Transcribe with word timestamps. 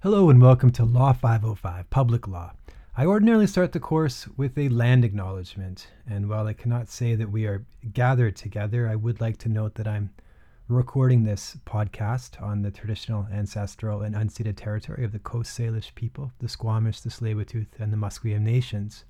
Hello 0.00 0.30
and 0.30 0.40
welcome 0.40 0.70
to 0.70 0.84
Law 0.84 1.12
505, 1.12 1.90
Public 1.90 2.28
Law. 2.28 2.52
I 2.96 3.04
ordinarily 3.04 3.48
start 3.48 3.72
the 3.72 3.80
course 3.80 4.28
with 4.36 4.56
a 4.56 4.68
land 4.68 5.04
acknowledgement, 5.04 5.88
and 6.08 6.28
while 6.28 6.46
I 6.46 6.52
cannot 6.52 6.88
say 6.88 7.16
that 7.16 7.32
we 7.32 7.46
are 7.46 7.66
gathered 7.92 8.36
together, 8.36 8.86
I 8.86 8.94
would 8.94 9.20
like 9.20 9.38
to 9.38 9.48
note 9.48 9.74
that 9.74 9.88
I'm 9.88 10.10
recording 10.68 11.24
this 11.24 11.56
podcast 11.66 12.40
on 12.40 12.62
the 12.62 12.70
traditional, 12.70 13.26
ancestral, 13.32 14.02
and 14.02 14.14
unceded 14.14 14.56
territory 14.56 15.04
of 15.04 15.10
the 15.10 15.18
Coast 15.18 15.58
Salish 15.58 15.92
people, 15.96 16.30
the 16.38 16.48
Squamish, 16.48 17.00
the 17.00 17.10
tsleil 17.10 17.66
and 17.80 17.92
the 17.92 17.96
Musqueam 17.96 18.42
nations. 18.42 19.04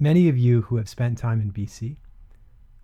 Many 0.00 0.28
of 0.28 0.36
you 0.36 0.62
who 0.62 0.74
have 0.74 0.88
spent 0.88 1.18
time 1.18 1.40
in 1.40 1.52
BC 1.52 1.98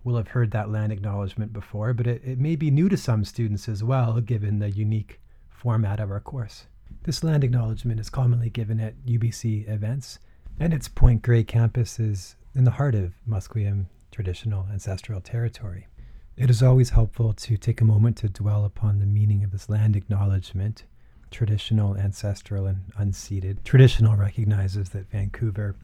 will 0.05 0.15
have 0.15 0.29
heard 0.29 0.51
that 0.51 0.71
land 0.71 0.93
acknowledgement 0.93 1.51
before, 1.51 1.93
but 1.93 2.07
it, 2.07 2.21
it 2.23 2.39
may 2.39 2.55
be 2.55 2.71
new 2.71 2.87
to 2.87 2.95
some 2.95 3.25
students 3.25 3.67
as 3.67 3.83
well, 3.83 4.21
given 4.21 4.59
the 4.59 4.71
unique 4.71 5.19
format 5.49 5.99
of 5.99 6.09
our 6.09 6.21
course. 6.21 6.67
This 7.03 7.23
land 7.23 7.43
acknowledgement 7.43 7.99
is 7.99 8.09
commonly 8.09 8.49
given 8.49 8.79
at 8.79 9.05
UBC 9.05 9.69
events, 9.69 10.19
and 10.59 10.73
its 10.73 10.89
Point 10.89 11.21
Grey 11.21 11.43
campus 11.43 11.97
is 11.99 12.35
in 12.53 12.65
the 12.65 12.71
heart 12.71 12.93
of 12.93 13.13
Musqueam 13.27 13.85
traditional 14.11 14.67
ancestral 14.71 15.21
territory. 15.21 15.87
It 16.35 16.49
is 16.49 16.61
always 16.61 16.89
helpful 16.89 17.33
to 17.33 17.57
take 17.57 17.79
a 17.79 17.85
moment 17.85 18.17
to 18.17 18.29
dwell 18.29 18.65
upon 18.65 18.99
the 18.99 19.05
meaning 19.05 19.43
of 19.43 19.51
this 19.51 19.69
land 19.69 19.95
acknowledgement, 19.95 20.83
traditional, 21.31 21.95
ancestral, 21.95 22.65
and 22.65 22.91
unceded. 22.99 23.63
Traditional 23.63 24.15
recognizes 24.17 24.89
that 24.89 25.09
Vancouver 25.09 25.75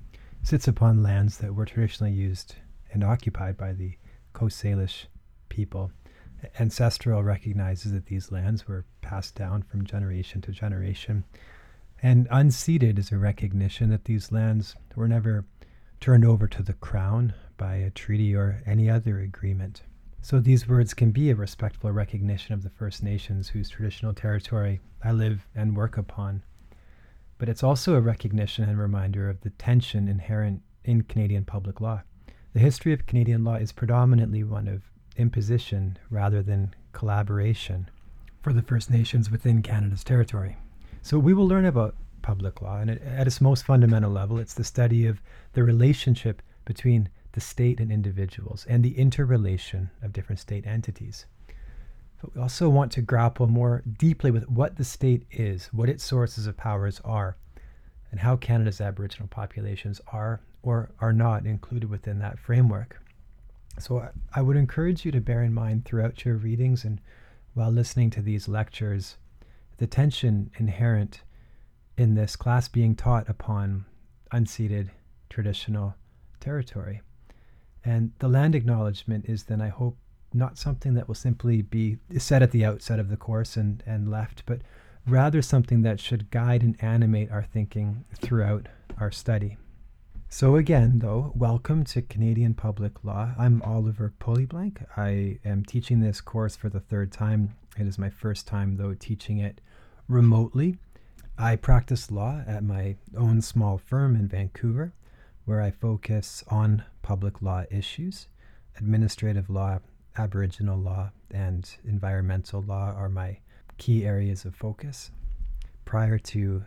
sits 0.44 0.68
upon 0.68 1.02
lands 1.02 1.38
that 1.38 1.56
were 1.56 1.66
traditionally 1.66 2.14
used 2.14 2.56
and 2.92 3.04
occupied 3.04 3.58
by 3.58 3.72
the 3.72 3.98
Coast 4.34 4.62
Salish 4.62 5.06
people 5.48 5.92
ancestral 6.60 7.24
recognizes 7.24 7.92
that 7.92 8.08
these 8.08 8.32
lands 8.32 8.68
were 8.68 8.86
passed 9.02 9.36
down 9.36 9.62
from 9.64 9.86
generation 9.86 10.42
to 10.42 10.52
generation. 10.52 11.24
And 12.02 12.28
unceded 12.30 13.00
is 13.00 13.12
a 13.12 13.18
recognition 13.18 13.90
that 13.90 14.06
these 14.06 14.32
lands 14.32 14.76
were 14.96 15.08
never 15.08 15.46
turned 16.00 16.26
over 16.26 16.48
to 16.48 16.62
the 16.62 16.74
crown 16.74 17.34
by 17.58 17.76
a 17.76 17.90
treaty 17.90 18.36
or 18.36 18.62
any 18.66 18.90
other 18.90 19.20
agreement. 19.20 19.84
So 20.22 20.40
these 20.40 20.68
words 20.68 20.94
can 20.94 21.12
be 21.12 21.30
a 21.30 21.36
respectful 21.36 21.92
recognition 21.92 22.54
of 22.54 22.64
the 22.64 22.70
First 22.70 23.04
Nations 23.04 23.50
whose 23.50 23.70
traditional 23.70 24.14
territory 24.14 24.82
I 25.04 25.12
live 25.12 25.48
and 25.56 25.78
work 25.78 25.98
upon. 25.98 26.44
But 27.38 27.48
it's 27.48 27.64
also 27.64 27.94
a 27.94 28.02
recognition 28.02 28.68
and 28.68 28.80
reminder 28.80 29.30
of 29.30 29.42
the 29.42 29.52
tension 29.52 30.08
inherent 30.08 30.62
in 30.84 31.04
Canadian 31.04 31.46
public 31.46 31.80
law. 31.80 32.02
The 32.54 32.60
history 32.60 32.94
of 32.94 33.06
Canadian 33.06 33.44
law 33.44 33.56
is 33.56 33.72
predominantly 33.72 34.44
one 34.44 34.68
of 34.68 34.84
imposition 35.18 35.98
rather 36.10 36.42
than 36.42 36.74
collaboration 36.94 37.90
for 38.42 38.54
the 38.54 38.62
First 38.62 38.90
Nations 38.90 39.32
within 39.32 39.62
Canada's 39.62 40.04
territory. 40.04 40.58
So 41.02 41.20
we 41.20 41.34
will 41.34 41.48
learn 41.48 41.66
about 41.66 41.96
public 42.22 42.62
law, 42.62 42.80
and 42.80 42.90
at 42.90 43.28
its 43.28 43.40
most 43.40 43.66
fundamental 43.66 44.12
level, 44.12 44.40
it's 44.40 44.56
the 44.56 44.64
study 44.64 45.06
of 45.06 45.22
the 45.54 45.64
relationship 45.64 46.42
between 46.66 47.10
the 47.34 47.42
state 47.42 47.80
and 47.80 47.92
individuals 47.92 48.66
and 48.68 48.84
the 48.84 48.98
interrelation 48.98 49.90
of 50.02 50.14
different 50.14 50.40
state 50.40 50.66
entities. 50.66 51.26
But 52.22 52.34
we 52.34 52.42
also 52.42 52.70
want 52.70 52.92
to 52.94 53.02
grapple 53.02 53.48
more 53.48 53.84
deeply 53.98 54.32
with 54.32 54.50
what 54.50 54.78
the 54.78 54.84
state 54.84 55.28
is, 55.32 55.68
what 55.68 55.90
its 55.90 56.04
sources 56.04 56.48
of 56.48 56.58
powers 56.58 57.02
are, 57.06 57.38
and 58.10 58.20
how 58.20 58.38
Canada's 58.38 58.82
Aboriginal 58.82 59.28
populations 59.28 60.02
are 60.08 60.42
or 60.64 60.90
are 61.00 61.14
not 61.14 61.46
included 61.46 61.90
within 61.90 62.20
that 62.20 62.40
framework. 62.40 63.00
So 63.80 64.10
I 64.34 64.42
would 64.42 64.58
encourage 64.58 65.06
you 65.06 65.12
to 65.12 65.22
bear 65.22 65.44
in 65.44 65.54
mind 65.54 65.86
throughout 65.86 66.26
your 66.26 66.36
readings 66.36 66.86
and 66.86 67.02
while 67.54 67.72
listening 67.72 68.10
to 68.12 68.22
these 68.22 68.48
lectures 68.48 69.18
the 69.78 69.88
tension 69.88 70.52
inherent 70.58 71.22
in 71.98 72.16
this 72.16 72.36
class 72.36 72.68
being 72.68 72.96
taught 72.96 73.28
upon 73.30 73.86
unceded 74.32 74.90
traditional 75.30 75.96
territory. 76.40 77.02
And 77.84 78.12
the 78.20 78.28
land 78.28 78.56
acknowledgement 78.56 79.26
is 79.28 79.44
then, 79.44 79.62
I 79.62 79.70
hope, 79.70 79.98
not 80.34 80.58
something 80.58 80.96
that 80.96 81.08
will 81.08 81.16
simply 81.16 81.62
be 81.62 81.98
said 82.18 82.44
at 82.44 82.52
the 82.52 82.66
outset 82.66 83.00
of 83.00 83.10
the 83.10 83.18
course 83.18 83.56
and, 83.56 83.82
and 83.86 84.10
left, 84.10 84.44
but 84.46 84.62
rather 85.08 85.42
something 85.42 85.82
that 85.84 86.00
should 86.00 86.32
guide 86.32 86.64
and 86.64 86.76
animate 86.84 87.32
our 87.32 87.44
thinking 87.44 88.04
throughout 88.16 88.68
our 88.98 89.12
study. 89.12 89.58
So, 90.38 90.58
again, 90.58 91.00
though, 91.00 91.32
welcome 91.34 91.86
to 91.86 92.02
Canadian 92.02 92.56
Public 92.56 93.06
Law. 93.06 93.34
I'm 93.40 93.62
Oliver 93.62 94.14
Pulleyblank. 94.20 94.86
I 94.98 95.40
am 95.46 95.64
teaching 95.64 96.02
this 96.02 96.20
course 96.20 96.58
for 96.58 96.68
the 96.68 96.82
third 96.82 97.14
time. 97.14 97.56
It 97.78 97.88
is 97.88 97.98
my 97.98 98.10
first 98.10 98.46
time, 98.46 98.76
though, 98.76 98.94
teaching 98.94 99.38
it 99.38 99.62
remotely. 100.10 100.76
I 101.38 101.56
practice 101.56 102.12
law 102.12 102.44
at 102.46 102.66
my 102.66 102.98
own 103.16 103.42
small 103.42 103.78
firm 103.78 104.14
in 104.14 104.28
Vancouver, 104.28 104.92
where 105.46 105.62
I 105.62 105.72
focus 105.72 106.44
on 106.50 106.84
public 107.02 107.42
law 107.42 107.64
issues. 107.72 108.28
Administrative 108.78 109.50
law, 109.50 109.80
Aboriginal 110.18 110.78
law, 110.78 111.12
and 111.32 111.78
environmental 111.86 112.62
law 112.62 112.92
are 112.92 113.08
my 113.08 113.38
key 113.78 114.06
areas 114.06 114.44
of 114.44 114.54
focus. 114.54 115.12
Prior 115.86 116.20
to 116.20 116.66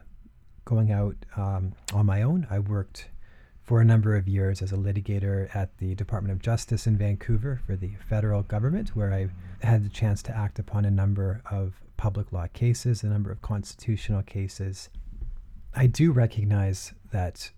going 0.65 0.91
out 0.91 1.17
um, 1.37 1.75
on 1.93 2.07
my 2.07 2.23
own, 2.23 2.47
I 2.51 2.61
worked 2.61 3.09
for 3.69 3.83
a 3.83 3.85
number 3.85 4.17
of 4.17 4.27
years 4.27 4.63
as 4.63 4.73
a 4.73 4.77
litigator 4.77 5.55
at 5.55 5.77
the 5.77 5.95
Department 5.95 6.33
of 6.33 6.41
Justice 6.41 6.87
in 6.87 6.97
Vancouver 6.97 7.61
for 7.67 7.77
the 7.77 7.91
federal 8.09 8.43
government, 8.43 8.97
where 8.97 9.13
I 9.13 9.29
had 9.61 9.85
the 9.85 9.91
chance 9.91 10.23
to 10.23 10.35
act 10.35 10.59
upon 10.59 10.87
a 10.87 10.91
number 10.91 11.43
of 11.51 11.75
public 11.99 12.33
law 12.33 12.47
cases, 12.47 13.03
a 13.03 13.09
number 13.09 13.31
of 13.31 13.43
constitutional 13.43 14.23
cases. 14.23 14.89
I 15.75 15.87
do 15.87 16.13
recognize 16.13 16.95
that 17.13 17.51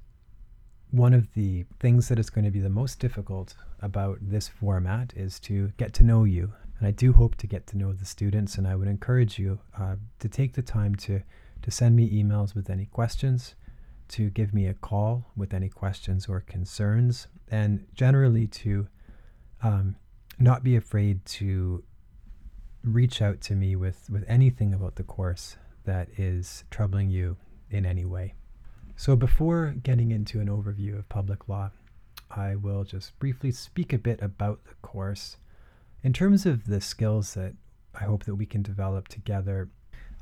one 0.90 1.14
of 1.14 1.32
the 1.34 1.64
things 1.78 2.08
that 2.08 2.18
is 2.18 2.28
going 2.28 2.44
to 2.44 2.50
be 2.50 2.58
the 2.58 2.68
most 2.68 2.98
difficult 2.98 3.54
about 3.80 4.18
this 4.20 4.48
format 4.48 5.12
is 5.14 5.38
to 5.40 5.70
get 5.76 5.94
to 5.94 6.02
know 6.02 6.24
you. 6.24 6.52
And 6.80 6.88
I 6.88 6.90
do 6.90 7.12
hope 7.12 7.36
to 7.36 7.46
get 7.46 7.68
to 7.68 7.78
know 7.78 7.92
the 7.92 8.04
students, 8.04 8.56
and 8.56 8.66
I 8.66 8.74
would 8.74 8.88
encourage 8.88 9.38
you 9.38 9.60
uh, 9.78 9.94
to 10.18 10.28
take 10.28 10.54
the 10.54 10.62
time 10.62 10.96
to, 10.96 11.22
to 11.62 11.70
send 11.70 11.94
me 11.94 12.10
emails 12.10 12.52
with 12.56 12.68
any 12.68 12.86
questions 12.86 13.54
to 14.10 14.30
give 14.30 14.52
me 14.52 14.66
a 14.66 14.74
call 14.74 15.30
with 15.36 15.54
any 15.54 15.68
questions 15.68 16.26
or 16.28 16.40
concerns, 16.40 17.28
and 17.50 17.86
generally 17.94 18.46
to 18.46 18.88
um, 19.62 19.96
not 20.38 20.62
be 20.62 20.76
afraid 20.76 21.24
to 21.24 21.82
reach 22.82 23.20
out 23.20 23.40
to 23.42 23.54
me 23.54 23.76
with, 23.76 24.08
with 24.10 24.24
anything 24.26 24.72
about 24.72 24.96
the 24.96 25.02
course 25.02 25.56
that 25.84 26.08
is 26.16 26.64
troubling 26.70 27.10
you 27.10 27.36
in 27.70 27.86
any 27.86 28.04
way. 28.04 28.34
So, 28.96 29.16
before 29.16 29.74
getting 29.82 30.10
into 30.10 30.40
an 30.40 30.48
overview 30.48 30.98
of 30.98 31.08
public 31.08 31.48
law, 31.48 31.70
I 32.30 32.54
will 32.54 32.84
just 32.84 33.18
briefly 33.18 33.50
speak 33.50 33.92
a 33.92 33.98
bit 33.98 34.20
about 34.22 34.64
the 34.64 34.74
course. 34.82 35.36
In 36.02 36.12
terms 36.12 36.46
of 36.46 36.66
the 36.66 36.80
skills 36.80 37.34
that 37.34 37.54
I 37.94 38.04
hope 38.04 38.24
that 38.24 38.34
we 38.34 38.46
can 38.46 38.62
develop 38.62 39.08
together, 39.08 39.70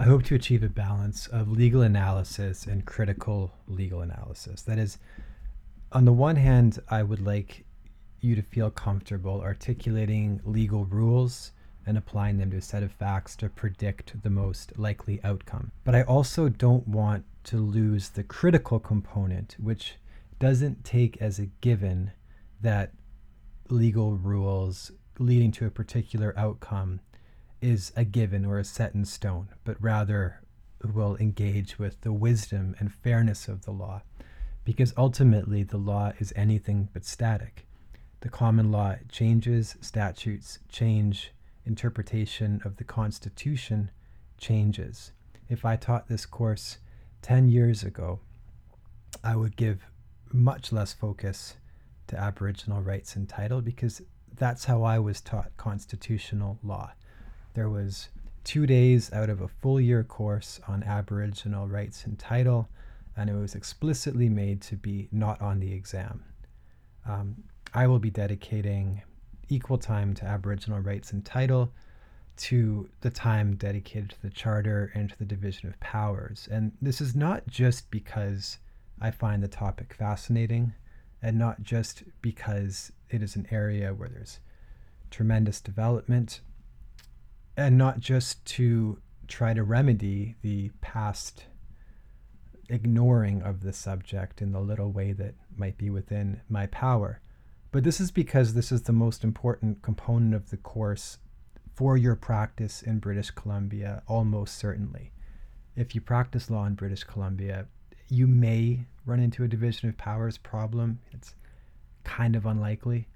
I 0.00 0.04
hope 0.04 0.22
to 0.24 0.36
achieve 0.36 0.62
a 0.62 0.68
balance 0.68 1.26
of 1.26 1.50
legal 1.50 1.82
analysis 1.82 2.66
and 2.66 2.86
critical 2.86 3.50
legal 3.66 4.00
analysis. 4.00 4.62
That 4.62 4.78
is, 4.78 4.98
on 5.90 6.04
the 6.04 6.12
one 6.12 6.36
hand, 6.36 6.78
I 6.88 7.02
would 7.02 7.20
like 7.20 7.64
you 8.20 8.36
to 8.36 8.42
feel 8.42 8.70
comfortable 8.70 9.40
articulating 9.40 10.40
legal 10.44 10.84
rules 10.84 11.50
and 11.84 11.98
applying 11.98 12.38
them 12.38 12.52
to 12.52 12.58
a 12.58 12.62
set 12.62 12.84
of 12.84 12.92
facts 12.92 13.34
to 13.36 13.48
predict 13.48 14.22
the 14.22 14.30
most 14.30 14.78
likely 14.78 15.20
outcome. 15.24 15.72
But 15.82 15.96
I 15.96 16.02
also 16.02 16.48
don't 16.48 16.86
want 16.86 17.24
to 17.44 17.56
lose 17.56 18.10
the 18.10 18.22
critical 18.22 18.78
component, 18.78 19.56
which 19.58 19.96
doesn't 20.38 20.84
take 20.84 21.20
as 21.20 21.40
a 21.40 21.46
given 21.60 22.12
that 22.60 22.92
legal 23.68 24.14
rules 24.14 24.92
leading 25.18 25.50
to 25.52 25.66
a 25.66 25.70
particular 25.70 26.34
outcome 26.36 27.00
is 27.60 27.92
a 27.96 28.04
given 28.04 28.44
or 28.44 28.58
a 28.58 28.64
set 28.64 28.94
in 28.94 29.04
stone, 29.04 29.48
but 29.64 29.82
rather 29.82 30.40
will 30.94 31.16
engage 31.16 31.78
with 31.78 32.00
the 32.02 32.12
wisdom 32.12 32.76
and 32.78 32.92
fairness 32.92 33.48
of 33.48 33.64
the 33.64 33.70
law, 33.70 34.02
because 34.64 34.94
ultimately 34.96 35.62
the 35.62 35.78
law 35.78 36.12
is 36.18 36.32
anything 36.36 36.88
but 36.92 37.04
static. 37.04 37.66
The 38.20 38.28
common 38.28 38.70
law 38.70 38.96
changes, 39.10 39.76
statutes 39.80 40.58
change, 40.68 41.32
interpretation 41.64 42.60
of 42.64 42.76
the 42.76 42.84
Constitution 42.84 43.90
changes. 44.38 45.12
If 45.48 45.64
I 45.64 45.76
taught 45.76 46.08
this 46.08 46.26
course 46.26 46.78
10 47.22 47.48
years 47.48 47.82
ago, 47.82 48.20
I 49.22 49.36
would 49.36 49.56
give 49.56 49.84
much 50.32 50.72
less 50.72 50.92
focus 50.92 51.56
to 52.08 52.18
Aboriginal 52.18 52.82
rights 52.82 53.16
and 53.16 53.28
title 53.28 53.60
because 53.60 54.02
that's 54.34 54.64
how 54.66 54.82
I 54.82 54.98
was 54.98 55.20
taught 55.20 55.56
constitutional 55.56 56.58
law. 56.62 56.92
There 57.58 57.68
was 57.68 58.10
two 58.44 58.66
days 58.66 59.12
out 59.12 59.28
of 59.28 59.40
a 59.40 59.48
full 59.48 59.80
year 59.80 60.04
course 60.04 60.60
on 60.68 60.84
Aboriginal 60.84 61.66
rights 61.66 62.04
and 62.04 62.16
title, 62.16 62.68
and 63.16 63.28
it 63.28 63.34
was 63.34 63.56
explicitly 63.56 64.28
made 64.28 64.62
to 64.62 64.76
be 64.76 65.08
not 65.10 65.42
on 65.42 65.58
the 65.58 65.72
exam. 65.72 66.22
Um, 67.04 67.42
I 67.74 67.88
will 67.88 67.98
be 67.98 68.10
dedicating 68.10 69.02
equal 69.48 69.76
time 69.76 70.14
to 70.14 70.24
Aboriginal 70.24 70.78
rights 70.78 71.10
and 71.10 71.24
title 71.24 71.72
to 72.36 72.88
the 73.00 73.10
time 73.10 73.56
dedicated 73.56 74.10
to 74.10 74.22
the 74.22 74.30
Charter 74.30 74.92
and 74.94 75.10
to 75.10 75.18
the 75.18 75.24
division 75.24 75.68
of 75.68 75.80
powers. 75.80 76.48
And 76.52 76.70
this 76.80 77.00
is 77.00 77.16
not 77.16 77.44
just 77.48 77.90
because 77.90 78.58
I 79.00 79.10
find 79.10 79.42
the 79.42 79.48
topic 79.48 79.94
fascinating 79.94 80.74
and 81.20 81.36
not 81.36 81.64
just 81.64 82.04
because 82.22 82.92
it 83.10 83.20
is 83.20 83.34
an 83.34 83.48
area 83.50 83.92
where 83.92 84.08
there's 84.08 84.38
tremendous 85.10 85.60
development 85.60 86.40
and 87.58 87.76
not 87.76 87.98
just 87.98 88.44
to 88.44 89.00
try 89.26 89.52
to 89.52 89.64
remedy 89.64 90.36
the 90.42 90.70
past 90.80 91.46
ignoring 92.68 93.42
of 93.42 93.62
the 93.62 93.72
subject 93.72 94.40
in 94.40 94.52
the 94.52 94.60
little 94.60 94.92
way 94.92 95.12
that 95.12 95.34
might 95.56 95.76
be 95.76 95.90
within 95.90 96.40
my 96.48 96.66
power. 96.66 97.20
But 97.72 97.82
this 97.82 98.00
is 98.00 98.12
because 98.12 98.54
this 98.54 98.70
is 98.70 98.82
the 98.82 98.92
most 98.92 99.24
important 99.24 99.82
component 99.82 100.34
of 100.34 100.50
the 100.50 100.56
course 100.56 101.18
for 101.74 101.96
your 101.96 102.14
practice 102.14 102.80
in 102.80 103.00
British 103.00 103.32
Columbia, 103.32 104.04
almost 104.06 104.56
certainly. 104.56 105.10
If 105.74 105.96
you 105.96 106.00
practice 106.00 106.48
law 106.48 106.64
in 106.64 106.74
British 106.74 107.02
Columbia, 107.02 107.66
you 108.08 108.28
may 108.28 108.86
run 109.04 109.18
into 109.18 109.42
a 109.42 109.48
division 109.48 109.88
of 109.88 109.98
powers 109.98 110.38
problem. 110.38 111.00
It's 111.10 111.34
kind 112.04 112.36
of 112.36 112.46
unlikely. 112.46 113.08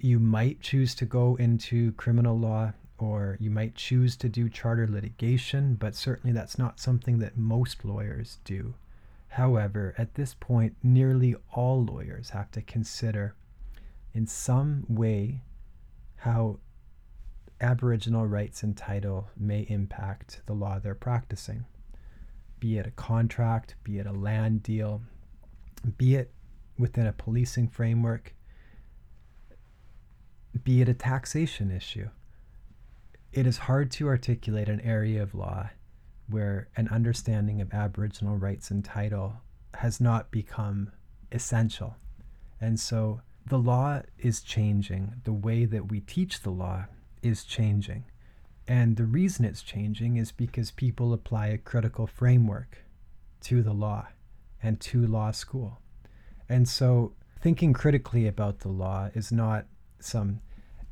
You 0.00 0.18
might 0.18 0.60
choose 0.60 0.96
to 0.96 1.04
go 1.04 1.36
into 1.36 1.92
criminal 1.92 2.36
law 2.36 2.72
or 2.98 3.36
you 3.40 3.50
might 3.50 3.74
choose 3.74 4.16
to 4.16 4.28
do 4.28 4.48
charter 4.48 4.86
litigation, 4.86 5.74
but 5.74 5.94
certainly 5.94 6.32
that's 6.32 6.58
not 6.58 6.80
something 6.80 7.18
that 7.18 7.36
most 7.36 7.84
lawyers 7.84 8.38
do. 8.44 8.74
However, 9.28 9.94
at 9.98 10.14
this 10.14 10.34
point, 10.34 10.76
nearly 10.82 11.36
all 11.52 11.84
lawyers 11.84 12.30
have 12.30 12.50
to 12.52 12.62
consider 12.62 13.34
in 14.14 14.26
some 14.26 14.84
way 14.88 15.42
how 16.16 16.58
Aboriginal 17.60 18.26
rights 18.26 18.62
and 18.62 18.76
title 18.76 19.28
may 19.36 19.66
impact 19.68 20.42
the 20.46 20.52
law 20.54 20.78
they're 20.78 20.94
practicing, 20.94 21.64
be 22.60 22.78
it 22.78 22.86
a 22.86 22.90
contract, 22.92 23.74
be 23.84 23.98
it 23.98 24.06
a 24.06 24.12
land 24.12 24.62
deal, 24.62 25.02
be 25.96 26.14
it 26.16 26.32
within 26.78 27.06
a 27.06 27.12
policing 27.12 27.68
framework, 27.68 28.34
be 30.64 30.80
it 30.80 30.88
a 30.88 30.94
taxation 30.94 31.70
issue. 31.70 32.08
It 33.38 33.46
is 33.46 33.58
hard 33.58 33.92
to 33.92 34.08
articulate 34.08 34.68
an 34.68 34.80
area 34.80 35.22
of 35.22 35.32
law 35.32 35.70
where 36.28 36.70
an 36.76 36.88
understanding 36.88 37.60
of 37.60 37.72
Aboriginal 37.72 38.36
rights 38.36 38.72
and 38.72 38.84
title 38.84 39.34
has 39.74 40.00
not 40.00 40.32
become 40.32 40.90
essential. 41.30 41.94
And 42.60 42.80
so 42.80 43.20
the 43.46 43.60
law 43.60 44.02
is 44.18 44.40
changing. 44.40 45.22
The 45.22 45.32
way 45.32 45.66
that 45.66 45.88
we 45.88 46.00
teach 46.00 46.40
the 46.40 46.50
law 46.50 46.86
is 47.22 47.44
changing. 47.44 48.06
And 48.66 48.96
the 48.96 49.06
reason 49.06 49.44
it's 49.44 49.62
changing 49.62 50.16
is 50.16 50.32
because 50.32 50.72
people 50.72 51.12
apply 51.12 51.46
a 51.46 51.58
critical 51.58 52.08
framework 52.08 52.78
to 53.42 53.62
the 53.62 53.72
law 53.72 54.08
and 54.60 54.80
to 54.80 55.06
law 55.06 55.30
school. 55.30 55.78
And 56.48 56.68
so 56.68 57.12
thinking 57.40 57.72
critically 57.72 58.26
about 58.26 58.58
the 58.58 58.68
law 58.68 59.10
is 59.14 59.30
not 59.30 59.66
some 60.00 60.40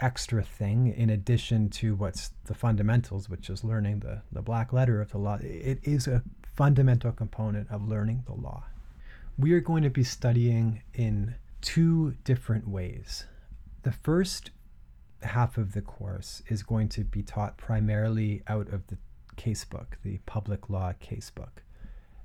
extra 0.00 0.43
thing 0.43 0.88
in 0.88 1.10
addition 1.10 1.70
to 1.70 1.94
what's 1.94 2.31
the 2.44 2.54
fundamentals, 2.54 3.28
which 3.28 3.48
is 3.48 3.64
learning 3.64 4.00
the, 4.00 4.22
the 4.31 4.43
black 4.43 4.72
letter 4.72 5.00
of 5.00 5.10
the 5.10 5.19
law. 5.19 5.38
It 5.40 5.78
is 5.82 6.06
a 6.06 6.22
fundamental 6.54 7.12
component 7.12 7.70
of 7.70 7.88
learning 7.88 8.25
the 8.26 8.34
law. 8.34 8.64
We 9.38 9.52
are 9.52 9.60
going 9.60 9.82
to 9.82 9.90
be 9.90 10.04
studying 10.04 10.82
in 10.94 11.34
two 11.60 12.14
different 12.25 12.69
ways. 12.69 13.25
The 13.82 13.93
first 13.93 14.50
half 15.22 15.58
of 15.58 15.72
the 15.72 15.82
course 15.82 16.42
is 16.49 16.62
going 16.62 16.88
to 16.90 17.04
be 17.04 17.22
taught 17.22 17.56
primarily 17.56 18.42
out 18.46 18.72
of 18.72 18.87
the 18.87 18.99
casebook, 19.37 19.96
the 20.02 20.19
public 20.26 20.70
law 20.70 20.92
casebook. 21.00 21.62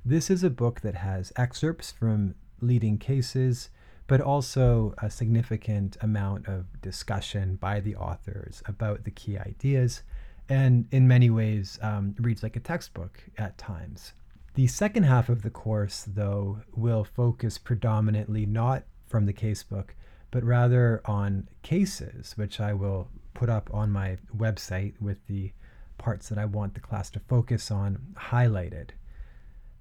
This 0.04 0.30
is 0.30 0.44
a 0.44 0.50
book 0.50 0.82
that 0.82 0.96
has 0.96 1.32
excerpts 1.36 1.92
from 1.92 2.36
leading 2.60 2.98
cases, 2.98 3.70
but 4.12 4.20
also 4.20 4.94
a 4.98 5.10
significant 5.10 5.96
amount 6.02 6.46
of 6.46 6.66
discussion 6.82 7.56
by 7.56 7.80
the 7.80 7.96
authors 7.96 8.62
about 8.66 9.06
the 9.06 9.10
key 9.10 9.38
ideas, 9.38 10.04
and 10.50 10.86
in 10.92 11.08
many 11.08 11.30
ways 11.30 11.80
um, 11.82 12.14
reads 12.20 12.44
like 12.44 12.58
a 12.58 12.60
textbook 12.60 13.24
at 13.38 13.58
times. 13.58 14.12
The 14.56 14.68
second 14.68 15.04
half 15.04 15.30
of 15.30 15.44
the 15.44 15.50
course, 15.50 16.04
though, 16.06 16.60
will 16.76 17.06
focus 17.06 17.58
predominantly 17.58 18.46
not 18.46 18.84
from 19.08 19.28
the 19.28 19.34
casebook, 19.34 19.92
but 20.30 20.44
rather 20.44 21.02
on 21.06 21.48
cases, 21.62 22.34
which 22.36 22.60
I 22.60 22.74
will 22.74 23.08
put 23.34 23.50
up 23.50 23.70
on 23.74 23.92
my 23.92 24.18
website 24.36 25.00
with 25.00 25.26
the 25.28 25.54
parts 25.98 26.28
that 26.28 26.38
I 26.38 26.44
want 26.44 26.74
the 26.74 26.82
class 26.82 27.10
to 27.12 27.22
focus 27.22 27.72
on 27.72 28.14
highlighted. 28.18 28.90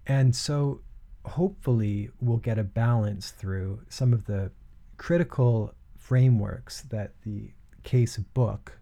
And 0.07 0.37
so 0.37 0.83
hopefully 1.25 2.11
we'll 2.21 2.39
get 2.39 2.59
a 2.59 2.65
balance 2.65 3.31
through 3.31 3.81
some 3.89 4.13
of 4.13 4.27
the 4.27 4.51
critical 4.97 5.75
frameworks 5.97 6.83
that 6.83 7.13
the 7.25 7.51
case 7.83 8.17
book 8.17 8.79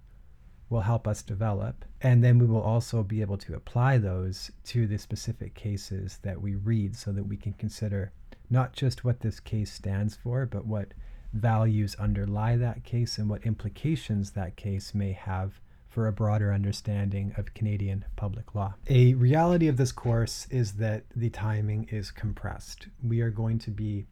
will 0.71 0.81
help 0.81 1.09
us 1.09 1.23
develop. 1.23 1.85
And 2.01 2.23
then 2.23 2.39
we 2.39 2.47
will 2.47 2.63
also 2.63 3.03
be 3.03 3.21
able 3.21 3.39
to 3.39 3.55
apply 3.55 3.99
those 3.99 4.51
to 4.65 4.87
the 4.87 4.99
specific 4.99 5.55
cases 5.55 6.19
that 6.23 6.41
we 6.41 6.55
read 6.55 6.97
so 6.97 7.13
that 7.13 7.25
we 7.25 7.37
can 7.37 7.55
consider 7.55 8.13
not 8.51 8.73
just 8.73 9.05
what 9.05 9.21
this 9.21 9.41
case 9.41 9.73
stands 9.73 10.17
for, 10.17 10.47
but 10.47 10.67
what 10.67 10.95
values 11.33 11.95
underlie 11.97 12.57
that 12.57 12.85
case 12.85 13.19
and 13.19 13.29
what 13.29 13.45
implications 13.45 14.31
that 14.33 14.57
case 14.57 14.95
may 14.95 15.13
have 15.13 15.61
for 15.89 16.07
a 16.07 16.13
broader 16.13 16.53
understanding 16.53 17.33
of 17.37 17.55
Canadian 17.55 18.05
public 18.17 18.55
law. 18.55 18.75
A 18.89 19.15
reality 19.15 19.69
of 19.69 19.77
this 19.77 19.93
course 19.93 20.47
is 20.51 20.75
that 20.75 21.05
the 21.17 21.31
timing 21.31 21.89
is 21.91 22.11
compressed. 22.11 22.89
We 23.03 23.21
are 23.21 23.31
going 23.31 23.59
to 23.61 23.71
be 23.71 24.07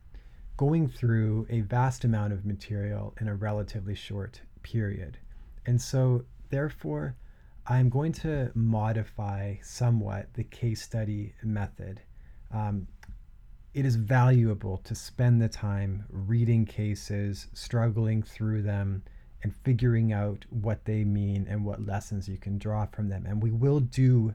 going 0.56 0.88
through 0.88 1.46
a 1.50 1.60
vast 1.60 2.04
amount 2.04 2.32
of 2.32 2.46
material 2.46 3.14
in 3.20 3.28
a 3.28 3.34
relatively 3.34 3.94
short 3.94 4.40
period. 4.62 5.18
And 5.66 5.80
so, 5.80 6.24
therefore, 6.50 7.16
I'm 7.66 7.88
going 7.88 8.12
to 8.12 8.52
modify 8.54 9.56
somewhat 9.62 10.32
the 10.34 10.44
case 10.44 10.82
study 10.82 11.34
method. 11.42 12.00
Um, 12.52 12.86
it 13.74 13.84
is 13.84 13.96
valuable 13.96 14.78
to 14.84 14.94
spend 14.94 15.42
the 15.42 15.48
time 15.48 16.06
reading 16.08 16.64
cases, 16.64 17.48
struggling 17.52 18.22
through 18.22 18.62
them, 18.62 19.02
and 19.46 19.54
figuring 19.54 20.12
out 20.12 20.44
what 20.50 20.86
they 20.86 21.04
mean 21.04 21.46
and 21.48 21.64
what 21.64 21.86
lessons 21.86 22.28
you 22.28 22.36
can 22.36 22.58
draw 22.58 22.84
from 22.84 23.08
them. 23.08 23.24
And 23.24 23.40
we 23.40 23.52
will 23.52 23.78
do 23.78 24.34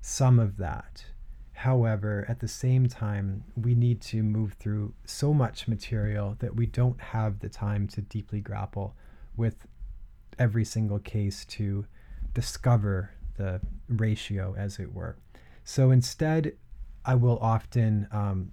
some 0.00 0.40
of 0.40 0.56
that. 0.56 1.04
However, 1.52 2.26
at 2.28 2.40
the 2.40 2.48
same 2.48 2.88
time, 2.88 3.44
we 3.54 3.76
need 3.76 4.00
to 4.00 4.20
move 4.24 4.54
through 4.54 4.94
so 5.04 5.32
much 5.32 5.68
material 5.68 6.34
that 6.40 6.56
we 6.56 6.66
don't 6.66 7.00
have 7.00 7.38
the 7.38 7.48
time 7.48 7.86
to 7.86 8.00
deeply 8.00 8.40
grapple 8.40 8.96
with 9.36 9.64
every 10.40 10.64
single 10.64 10.98
case 10.98 11.44
to 11.44 11.86
discover 12.34 13.12
the 13.36 13.60
ratio, 13.88 14.56
as 14.58 14.80
it 14.80 14.92
were. 14.92 15.16
So 15.62 15.92
instead, 15.92 16.54
I 17.04 17.14
will 17.14 17.38
often 17.38 18.08
um, 18.10 18.50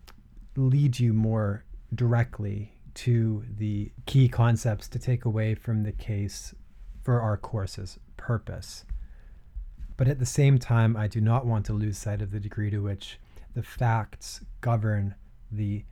lead 0.56 1.00
you 1.00 1.14
more 1.14 1.66
directly 1.96 2.75
to 2.96 3.44
the 3.58 3.92
key 4.06 4.28
concepts 4.28 4.88
to 4.90 5.00
take 5.00 5.26
away 5.26 5.56
from 5.56 5.84
the 5.84 5.92
case 5.92 6.54
for 7.04 7.22
our 7.22 7.38
course's 7.38 8.00
purpose. 8.18 8.86
But 9.98 10.08
at 10.08 10.20
the 10.20 10.26
same 10.26 10.58
time, 10.58 10.98
I 10.98 11.08
do 11.08 11.22
not 11.22 11.46
want 11.46 11.66
to 11.68 11.74
lose 11.74 11.98
sight 11.98 12.22
of 12.22 12.32
the 12.32 12.40
degree 12.40 12.70
to 12.72 12.80
which 12.80 13.20
the 13.54 13.64
facts 13.64 14.44
govern 14.62 15.16
the 15.52 15.86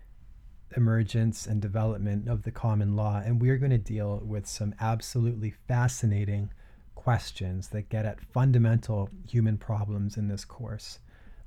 emergence 0.75 1.45
and 1.45 1.61
development 1.61 2.27
of 2.27 2.43
the 2.43 2.51
common 2.51 2.95
law. 2.95 3.21
And 3.23 3.41
we 3.41 3.49
are 3.49 3.57
going 3.57 3.71
to 3.71 3.77
deal 3.77 4.21
with 4.25 4.47
some 4.47 4.73
absolutely 4.81 5.53
fascinating 5.67 6.51
questions 6.95 7.69
that 7.69 7.89
get 7.89 8.05
at 8.05 8.21
fundamental 8.21 9.09
human 9.27 9.57
problems 9.57 10.17
in 10.17 10.27
this 10.27 10.45
course. 10.45 10.99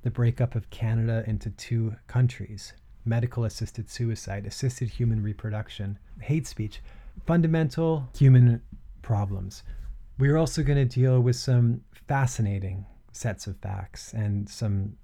The 0.03 0.11
breakup 0.11 0.55
of 0.55 0.69
Canada 0.69 1.23
into 1.27 1.49
two 1.49 1.95
countries, 2.07 2.73
medical 3.07 3.45
assisted 3.45 3.89
suicide, 3.89 4.45
assisted 4.45 4.89
human 4.89 5.23
reproduction, 5.23 5.97
hate 6.21 6.47
speech, 6.47 6.81
fundamental 7.25 8.07
human 8.17 8.61
problems. 9.01 9.63
We're 10.19 10.37
also 10.37 10.63
going 10.63 10.87
to 10.87 10.99
deal 10.99 11.19
with 11.21 11.35
some 11.35 11.81
fascinating 12.07 12.85
sets 13.11 13.47
of 13.47 13.57
facts 13.57 14.13
and 14.13 14.49
some 14.49 14.97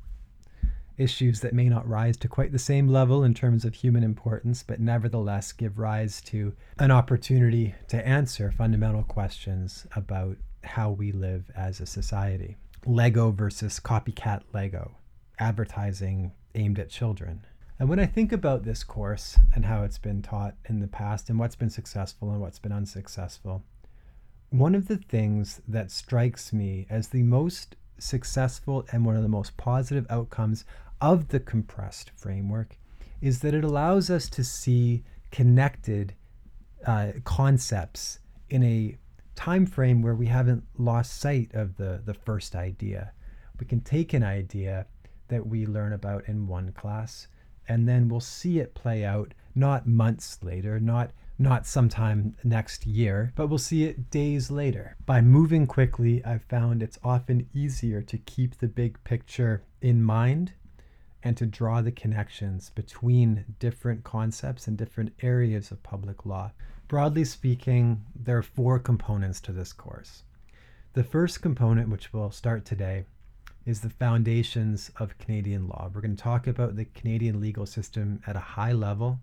issues 0.98 1.40
that 1.40 1.54
may 1.54 1.70
not 1.70 1.88
rise 1.88 2.18
to 2.18 2.28
quite 2.28 2.52
the 2.52 2.60
same 2.60 2.88
level 2.88 3.24
in 3.24 3.34
terms 3.34 3.66
of 3.66 3.74
human 3.74 4.04
importance, 4.04 4.64
but 4.64 4.80
nevertheless 4.80 5.52
give 5.52 5.80
rise 5.80 6.22
to 6.22 6.54
an 6.80 6.92
opportunity 6.92 7.74
to 7.88 8.08
answer 8.08 8.52
fundamental 8.52 9.04
questions 9.04 9.88
about 9.96 10.38
how 10.64 10.92
we 10.92 11.12
live 11.12 11.50
as 11.56 11.80
a 11.80 11.86
society. 11.86 12.58
Lego 12.86 13.32
versus 13.32 13.80
copycat 13.80 14.42
Lego, 14.54 14.92
advertising 15.40 16.32
aimed 16.56 16.80
at 16.80 16.90
children. 16.90 17.46
And 17.80 17.90
when 17.90 18.00
I 18.00 18.06
think 18.06 18.32
about 18.32 18.64
this 18.64 18.84
course 18.84 19.38
and 19.56 19.66
how 19.66 19.84
it's 19.84 19.98
been 19.98 20.22
taught 20.22 20.56
in 20.70 20.80
the 20.80 20.88
past 20.88 21.30
and 21.30 21.40
what's 21.40 21.56
been 21.56 21.70
successful 21.70 22.32
and 22.32 22.40
what's 22.40 22.60
been 22.60 22.72
unsuccessful, 22.72 23.64
one 24.50 24.76
of 24.76 24.88
the 24.88 24.98
things 24.98 25.62
that 25.68 25.90
strikes 25.90 26.54
me 26.54 26.86
as 26.90 27.08
the 27.08 27.24
most 27.24 27.76
successful 27.98 28.86
and 28.92 29.06
one 29.06 29.16
of 29.16 29.24
the 29.24 29.30
most 29.30 29.58
positive 29.58 30.06
outcomes 30.10 30.66
of 31.02 31.30
the 31.30 31.40
compressed 31.40 32.12
framework 32.16 32.78
is 33.22 33.40
that 33.40 33.54
it 33.54 33.64
allows 33.64 34.10
us 34.10 34.30
to 34.30 34.44
see 34.44 35.04
connected 35.32 36.14
uh, 36.86 37.14
concepts 37.24 38.20
in 38.50 38.62
a 38.64 38.98
time 39.36 39.66
frame 39.66 40.02
where 40.02 40.16
we 40.16 40.28
haven't 40.28 40.64
lost 40.78 41.20
sight 41.20 41.50
of 41.54 41.76
the, 41.78 42.02
the 42.06 42.14
first 42.14 42.56
idea. 42.56 43.12
We 43.60 43.66
can 43.66 43.82
take 43.82 44.14
an 44.14 44.24
idea 44.24 44.86
that 45.30 45.48
we 45.48 45.66
learn 45.66 45.94
about 45.94 46.28
in 46.28 46.48
one 46.48 46.72
class 46.74 47.28
and 47.68 47.88
then 47.88 48.10
we'll 48.10 48.20
see 48.20 48.60
it 48.60 48.74
play 48.74 49.04
out 49.04 49.34
not 49.56 49.88
months 49.88 50.40
later, 50.42 50.80
not 50.80 51.12
not 51.40 51.66
sometime 51.66 52.36
next 52.44 52.86
year, 52.86 53.34
but 53.36 53.48
we'll 53.48 53.58
see 53.58 53.86
it 53.86 54.12
days 54.12 54.52
later. 54.52 54.96
By 55.06 55.22
moving 55.22 55.66
quickly, 55.66 56.24
I've 56.24 56.44
found 56.44 56.84
it's 56.84 57.00
often 57.04 57.50
easier 57.54 58.02
to 58.04 58.18
keep 58.20 58.58
the 58.58 58.68
big 58.68 59.04
picture 59.04 59.64
in 59.82 60.04
mind 60.04 60.54
and 61.24 61.36
to 61.38 61.46
draw 61.46 61.82
the 61.82 61.92
connections 61.92 62.70
between 62.70 63.46
different 63.60 64.04
concepts 64.04 64.68
and 64.68 64.78
different 64.78 65.14
areas 65.22 65.72
of 65.72 65.82
public 65.82 66.26
law. 66.26 66.52
Broadly 66.88 67.26
speaking, 67.26 68.06
there 68.16 68.38
are 68.38 68.44
four 68.44 68.78
components 68.78 69.40
to 69.42 69.52
this 69.52 69.74
course. 69.74 70.24
The 70.94 71.04
first 71.04 71.42
component, 71.42 71.90
which 71.90 72.14
we'll 72.14 72.32
start 72.32 72.66
today, 72.66 73.06
is 73.66 73.82
the 73.82 73.90
foundations 73.90 74.92
of 74.98 75.18
Canadian 75.18 75.68
law. 75.68 75.90
We're 75.94 76.02
going 76.02 76.16
to 76.16 76.22
talk 76.22 76.48
about 76.48 76.76
the 76.76 76.86
Canadian 76.86 77.40
legal 77.40 77.66
system 77.66 78.22
at 78.28 78.36
a 78.36 78.40
high 78.40 78.74
level, 78.74 79.20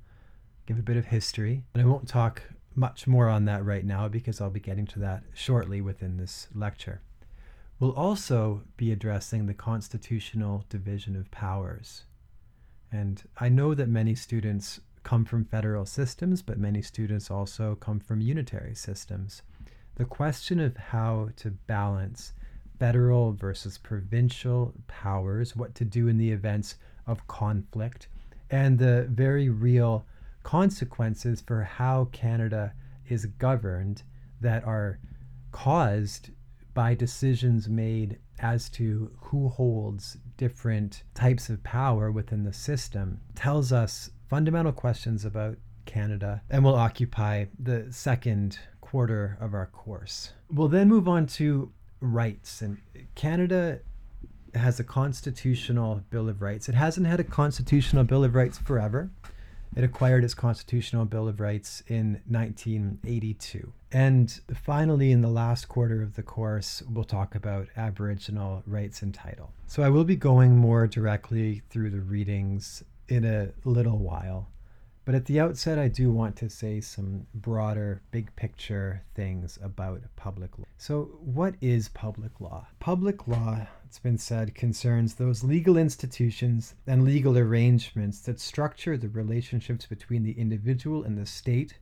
give 0.66 0.78
a 0.78 0.82
bit 0.82 0.96
of 0.96 1.06
history, 1.06 1.64
and 1.74 1.82
I 1.82 1.86
won't 1.86 2.08
talk 2.08 2.42
much 2.74 3.06
more 3.06 3.28
on 3.28 3.44
that 3.44 3.64
right 3.64 3.84
now 3.84 4.08
because 4.08 4.40
I'll 4.40 4.50
be 4.50 4.60
getting 4.60 4.86
to 4.86 4.98
that 5.00 5.24
shortly 5.34 5.80
within 5.80 6.16
this 6.16 6.48
lecture. 6.54 7.02
We'll 7.78 7.92
also 7.92 8.62
be 8.76 8.92
addressing 8.92 9.46
the 9.46 9.54
constitutional 9.54 10.64
division 10.68 11.16
of 11.16 11.30
powers. 11.30 12.04
And 12.92 13.22
I 13.38 13.48
know 13.48 13.74
that 13.74 13.88
many 13.88 14.14
students 14.14 14.80
come 15.02 15.24
from 15.24 15.44
federal 15.44 15.86
systems, 15.86 16.42
but 16.42 16.58
many 16.58 16.82
students 16.82 17.30
also 17.30 17.74
come 17.74 18.00
from 18.00 18.20
unitary 18.20 18.74
systems. 18.74 19.42
The 19.96 20.04
question 20.04 20.60
of 20.60 20.76
how 20.76 21.30
to 21.36 21.50
balance 21.50 22.32
federal 22.80 23.32
versus 23.34 23.78
provincial 23.78 24.74
powers, 24.88 25.54
what 25.54 25.74
to 25.76 25.84
do 25.84 26.08
in 26.08 26.18
the 26.18 26.32
events 26.32 26.74
of 27.06 27.24
conflict, 27.28 28.08
and 28.50 28.78
the 28.78 29.06
very 29.10 29.48
real 29.48 30.04
consequences 30.42 31.40
for 31.40 31.62
how 31.62 32.06
Canada 32.06 32.72
is 33.08 33.26
governed 33.26 34.02
that 34.40 34.64
are 34.64 34.98
caused 35.52 36.30
by 36.74 36.94
decisions 36.94 37.68
made 37.68 38.18
as 38.38 38.70
to 38.70 39.10
who 39.18 39.48
holds 39.48 40.16
different 40.38 41.02
types 41.14 41.50
of 41.50 41.62
power 41.62 42.10
within 42.10 42.42
the 42.44 42.52
system 42.52 43.20
tells 43.34 43.72
us 43.72 44.10
fundamental 44.28 44.72
questions 44.72 45.24
about 45.24 45.58
Canada 45.84 46.40
and 46.48 46.64
will 46.64 46.74
occupy 46.74 47.44
the 47.58 47.86
second 47.90 48.58
quarter 48.80 49.36
of 49.40 49.52
our 49.52 49.66
course. 49.66 50.32
We'll 50.50 50.68
then 50.68 50.88
move 50.88 51.08
on 51.08 51.26
to 51.26 51.72
rights. 52.00 52.62
And 52.62 52.78
Canada 53.14 53.80
has 54.54 54.80
a 54.80 54.84
constitutional 54.84 56.02
Bill 56.10 56.28
of 56.28 56.42
Rights. 56.42 56.68
It 56.68 56.74
hasn't 56.74 57.06
had 57.06 57.20
a 57.20 57.24
constitutional 57.24 58.04
Bill 58.04 58.24
of 58.24 58.34
Rights 58.34 58.58
forever. 58.58 59.10
It 59.76 59.84
acquired 59.84 60.24
its 60.24 60.34
constitutional 60.34 61.04
Bill 61.04 61.28
of 61.28 61.38
Rights 61.38 61.84
in 61.86 62.20
1982. 62.26 63.72
And 63.92 64.40
finally, 64.52 65.12
in 65.12 65.20
the 65.20 65.28
last 65.28 65.68
quarter 65.68 66.02
of 66.02 66.14
the 66.14 66.22
course, 66.22 66.82
we'll 66.90 67.04
talk 67.04 67.36
about 67.36 67.68
Aboriginal 67.76 68.64
rights 68.66 69.02
and 69.02 69.14
title. 69.14 69.52
So 69.68 69.84
I 69.84 69.88
will 69.88 70.04
be 70.04 70.16
going 70.16 70.56
more 70.56 70.88
directly 70.88 71.62
through 71.70 71.90
the 71.90 72.00
readings 72.00 72.82
in 73.08 73.24
a 73.24 73.50
little 73.64 73.98
while. 73.98 74.48
But 75.10 75.16
at 75.16 75.24
the 75.24 75.40
outset, 75.40 75.76
I 75.76 75.88
do 75.88 76.12
want 76.12 76.36
to 76.36 76.48
say 76.48 76.80
some 76.80 77.26
broader, 77.34 78.00
big 78.12 78.36
picture 78.36 79.02
things 79.16 79.58
about 79.60 80.02
public 80.14 80.56
law. 80.56 80.66
So, 80.78 81.18
what 81.20 81.56
is 81.60 81.88
public 81.88 82.40
law? 82.40 82.68
Public 82.78 83.26
law, 83.26 83.66
it's 83.84 83.98
been 83.98 84.18
said, 84.18 84.54
concerns 84.54 85.16
those 85.16 85.42
legal 85.42 85.76
institutions 85.76 86.76
and 86.86 87.02
legal 87.02 87.36
arrangements 87.36 88.20
that 88.20 88.38
structure 88.38 88.96
the 88.96 89.08
relationships 89.08 89.84
between 89.84 90.22
the 90.22 90.38
individual 90.38 91.02
and 91.02 91.18
the 91.18 91.26
state 91.26 91.80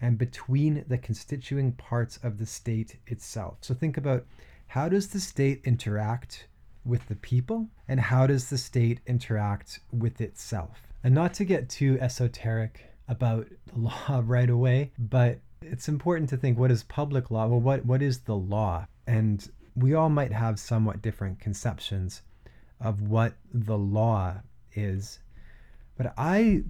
and 0.00 0.18
between 0.18 0.84
the 0.88 0.98
constituting 0.98 1.70
parts 1.70 2.18
of 2.24 2.36
the 2.36 2.46
state 2.46 2.98
itself. 3.06 3.58
So, 3.60 3.74
think 3.74 3.96
about 3.96 4.26
how 4.66 4.88
does 4.88 5.06
the 5.06 5.20
state 5.20 5.60
interact 5.62 6.48
with 6.84 7.06
the 7.06 7.14
people 7.14 7.68
and 7.86 8.00
how 8.00 8.26
does 8.26 8.50
the 8.50 8.58
state 8.58 8.98
interact 9.06 9.78
with 9.92 10.20
itself? 10.20 10.85
And 11.06 11.14
not 11.14 11.34
to 11.34 11.44
get 11.44 11.68
too 11.68 11.98
esoteric 12.00 12.84
about 13.06 13.46
the 13.72 13.78
law 13.78 14.22
right 14.24 14.50
away, 14.50 14.90
but 14.98 15.38
it's 15.62 15.86
important 15.86 16.28
to 16.30 16.36
think 16.36 16.58
what 16.58 16.72
is 16.72 16.82
public 16.82 17.30
law? 17.30 17.46
Well, 17.46 17.60
what, 17.60 17.86
what 17.86 18.02
is 18.02 18.18
the 18.18 18.34
law? 18.34 18.88
And 19.06 19.48
we 19.76 19.94
all 19.94 20.08
might 20.08 20.32
have 20.32 20.58
somewhat 20.58 21.02
different 21.02 21.38
conceptions 21.38 22.22
of 22.80 23.02
what 23.02 23.34
the 23.54 23.78
law 23.78 24.40
is. 24.74 25.20
But 25.96 26.12
I 26.18 26.64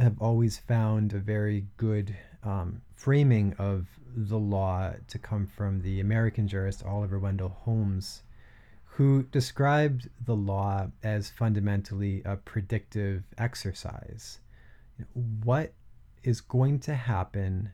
have 0.00 0.20
always 0.20 0.58
found 0.58 1.12
a 1.12 1.20
very 1.20 1.66
good 1.76 2.12
um, 2.42 2.82
framing 2.96 3.54
of 3.56 3.86
the 4.16 4.36
law 4.36 4.94
to 5.06 5.18
come 5.20 5.46
from 5.46 5.80
the 5.82 6.00
American 6.00 6.48
jurist 6.48 6.84
Oliver 6.84 7.20
Wendell 7.20 7.50
Holmes 7.50 8.24
who 8.96 9.22
described 9.24 10.08
the 10.24 10.34
law 10.34 10.86
as 11.02 11.28
fundamentally 11.28 12.22
a 12.24 12.34
predictive 12.34 13.24
exercise. 13.36 14.38
What 15.44 15.74
is 16.24 16.40
going 16.40 16.78
to 16.80 16.94
happen? 16.94 17.72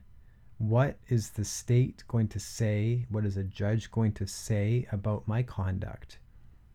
What 0.57 0.97
is 1.07 1.29
the 1.29 1.45
state 1.45 2.03
going 2.09 2.27
to 2.27 2.41
say? 2.41 3.05
What 3.07 3.25
is 3.25 3.37
a 3.37 3.43
judge 3.45 3.89
going 3.89 4.11
to 4.13 4.27
say 4.27 4.85
about 4.91 5.25
my 5.25 5.43
conduct 5.43 6.17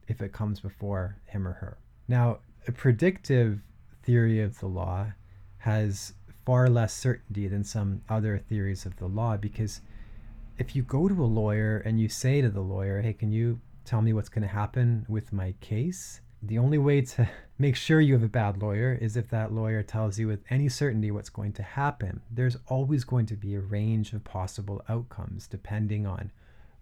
if 0.06 0.22
it 0.22 0.32
comes 0.32 0.60
before 0.60 1.18
him 1.26 1.46
or 1.46 1.52
her? 1.52 1.76
Now, 2.08 2.38
a 2.66 2.72
predictive 2.72 3.60
theory 4.02 4.40
of 4.40 4.60
the 4.60 4.66
law 4.66 5.12
has 5.58 6.14
far 6.46 6.70
less 6.70 6.94
certainty 6.94 7.48
than 7.48 7.64
some 7.64 8.00
other 8.08 8.38
theories 8.38 8.86
of 8.86 8.96
the 8.96 9.08
law 9.08 9.36
because 9.36 9.82
if 10.56 10.74
you 10.74 10.82
go 10.82 11.06
to 11.06 11.22
a 11.22 11.26
lawyer 11.26 11.76
and 11.84 12.00
you 12.00 12.08
say 12.08 12.40
to 12.40 12.48
the 12.48 12.62
lawyer, 12.62 13.02
hey, 13.02 13.12
can 13.12 13.30
you 13.30 13.60
tell 13.88 14.02
me 14.02 14.12
what's 14.12 14.28
going 14.28 14.42
to 14.42 14.48
happen 14.48 15.06
with 15.08 15.32
my 15.32 15.54
case. 15.60 16.20
The 16.42 16.58
only 16.58 16.76
way 16.76 17.00
to 17.00 17.28
make 17.58 17.74
sure 17.74 18.02
you 18.02 18.12
have 18.12 18.22
a 18.22 18.28
bad 18.28 18.60
lawyer 18.60 18.98
is 19.00 19.16
if 19.16 19.30
that 19.30 19.52
lawyer 19.52 19.82
tells 19.82 20.18
you 20.18 20.28
with 20.28 20.44
any 20.50 20.68
certainty 20.68 21.10
what's 21.10 21.30
going 21.30 21.54
to 21.54 21.62
happen. 21.62 22.20
There's 22.30 22.58
always 22.66 23.04
going 23.04 23.24
to 23.26 23.34
be 23.34 23.54
a 23.54 23.60
range 23.60 24.12
of 24.12 24.24
possible 24.24 24.82
outcomes 24.90 25.46
depending 25.46 26.06
on 26.06 26.30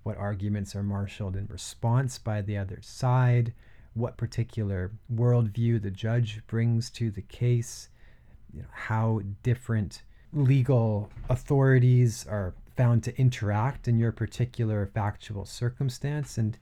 what 0.02 0.16
arguments 0.18 0.74
are 0.74 0.82
marshaled 0.82 1.36
in 1.36 1.46
response 1.46 2.18
by 2.18 2.42
the 2.42 2.58
other 2.58 2.78
side, 2.82 3.54
what 3.94 4.16
particular 4.16 4.90
worldview 5.14 5.80
the 5.80 5.90
judge 5.92 6.42
brings 6.48 6.90
to 6.90 7.10
the 7.12 7.22
case, 7.22 7.88
you 8.52 8.62
know, 8.62 8.68
how 8.72 9.20
different 9.44 10.02
legal 10.32 11.08
authorities 11.30 12.26
are 12.28 12.52
found 12.76 13.04
to 13.04 13.18
interact 13.18 13.86
in 13.86 13.96
your 13.96 14.12
particular 14.12 14.90
factual 14.92 15.44
circumstance. 15.44 16.36
And 16.36 16.58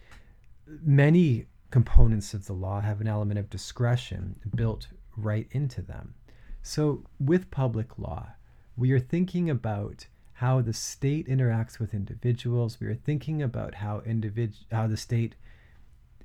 many 0.67 1.47
components 1.71 2.35
of 2.35 2.47
the 2.47 2.53
law 2.53 2.81
have 2.81 3.01
an 3.01 3.09
element 3.09 3.39
of 3.39 3.51
discretion 3.51 4.37
built 4.55 4.89
right 5.17 5.49
into 5.51 5.83
them. 5.83 6.15
So, 6.63 7.05
with 7.21 7.51
public 7.51 7.99
law, 7.99 8.29
we 8.77 8.93
are 8.93 9.01
thinking 9.01 9.51
about 9.51 10.07
how 10.35 10.61
the 10.61 10.73
state 10.73 11.29
interacts 11.29 11.79
with 11.79 11.95
individuals. 11.95 12.81
We 12.81 12.87
are 12.89 12.95
thinking 12.95 13.43
about 13.43 13.75
how 13.75 14.01
individ- 14.01 14.65
how 14.73 14.87
the 14.87 14.97
state 14.97 15.37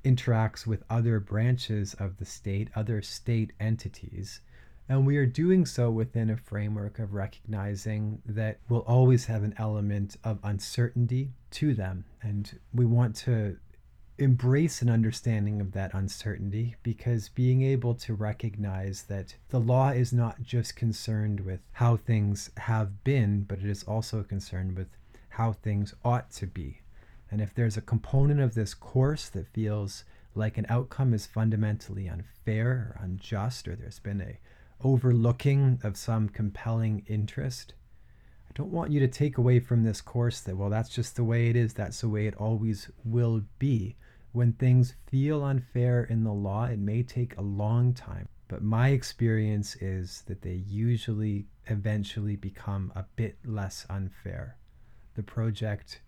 interacts 0.04 0.66
with 0.66 0.82
other 0.88 1.20
branches 1.20 1.94
of 1.94 2.16
the 2.16 2.24
state, 2.24 2.68
other 2.74 3.02
state 3.02 3.52
entities. 3.60 4.40
And 4.88 5.06
we 5.06 5.16
are 5.18 5.26
doing 5.26 5.66
so 5.66 5.90
within 5.90 6.30
a 6.30 6.36
framework 6.36 6.98
of 6.98 7.14
recognizing 7.14 8.22
that 8.26 8.58
we'll 8.68 8.80
always 8.80 9.26
have 9.26 9.44
an 9.44 9.54
element 9.56 10.16
of 10.24 10.40
uncertainty 10.42 11.30
to 11.52 11.74
them. 11.74 12.04
And 12.22 12.58
we 12.74 12.86
want 12.86 13.14
to 13.16 13.58
embrace 14.20 14.82
an 14.82 14.90
understanding 14.90 15.62
of 15.62 15.72
that 15.72 15.94
uncertainty 15.94 16.76
because 16.82 17.30
being 17.30 17.62
able 17.62 17.94
to 17.94 18.12
recognize 18.12 19.04
that 19.04 19.34
the 19.48 19.58
law 19.58 19.88
is 19.88 20.12
not 20.12 20.42
just 20.42 20.76
concerned 20.76 21.40
with 21.40 21.60
how 21.72 21.96
things 21.96 22.50
have 22.58 23.02
been, 23.02 23.42
but 23.42 23.58
it 23.58 23.64
is 23.64 23.82
also 23.84 24.22
concerned 24.22 24.76
with 24.76 24.88
how 25.30 25.52
things 25.52 25.94
ought 26.04 26.30
to 26.30 26.46
be. 26.46 26.80
And 27.30 27.40
if 27.40 27.54
there's 27.54 27.78
a 27.78 27.82
component 27.82 28.40
of 28.40 28.54
this 28.54 28.74
course 28.74 29.28
that 29.30 29.46
feels 29.46 30.04
like 30.34 30.58
an 30.58 30.66
outcome 30.68 31.14
is 31.14 31.26
fundamentally 31.26 32.06
unfair 32.06 32.68
or 32.68 33.00
unjust, 33.02 33.66
or 33.66 33.74
there's 33.74 34.00
been 34.00 34.20
a 34.20 34.38
overlooking 34.84 35.78
of 35.82 35.96
some 35.96 36.28
compelling 36.28 37.04
interest, 37.06 37.72
I 38.50 38.52
don't 38.54 38.72
want 38.72 38.90
you 38.90 39.00
to 39.00 39.08
take 39.08 39.38
away 39.38 39.60
from 39.60 39.84
this 39.84 40.00
course 40.00 40.40
that, 40.40 40.56
well, 40.56 40.70
that's 40.70 40.90
just 40.90 41.16
the 41.16 41.24
way 41.24 41.48
it 41.48 41.56
is, 41.56 41.72
that's 41.72 42.00
the 42.02 42.08
way 42.08 42.26
it 42.26 42.36
always 42.36 42.90
will 43.04 43.42
be. 43.58 43.96
When 44.32 44.52
things 44.52 44.94
feel 45.06 45.42
unfair 45.42 46.04
in 46.04 46.22
the 46.22 46.32
law, 46.32 46.64
it 46.64 46.78
may 46.78 47.02
take 47.02 47.36
a 47.36 47.42
long 47.42 47.92
time, 47.92 48.28
but 48.46 48.62
my 48.62 48.90
experience 48.90 49.74
is 49.76 50.22
that 50.28 50.42
they 50.42 50.62
usually 50.68 51.46
eventually 51.66 52.36
become 52.36 52.92
a 52.94 53.04
bit 53.16 53.38
less 53.44 53.86
unfair. 53.90 54.56
The 55.14 55.24
project 55.24 56.00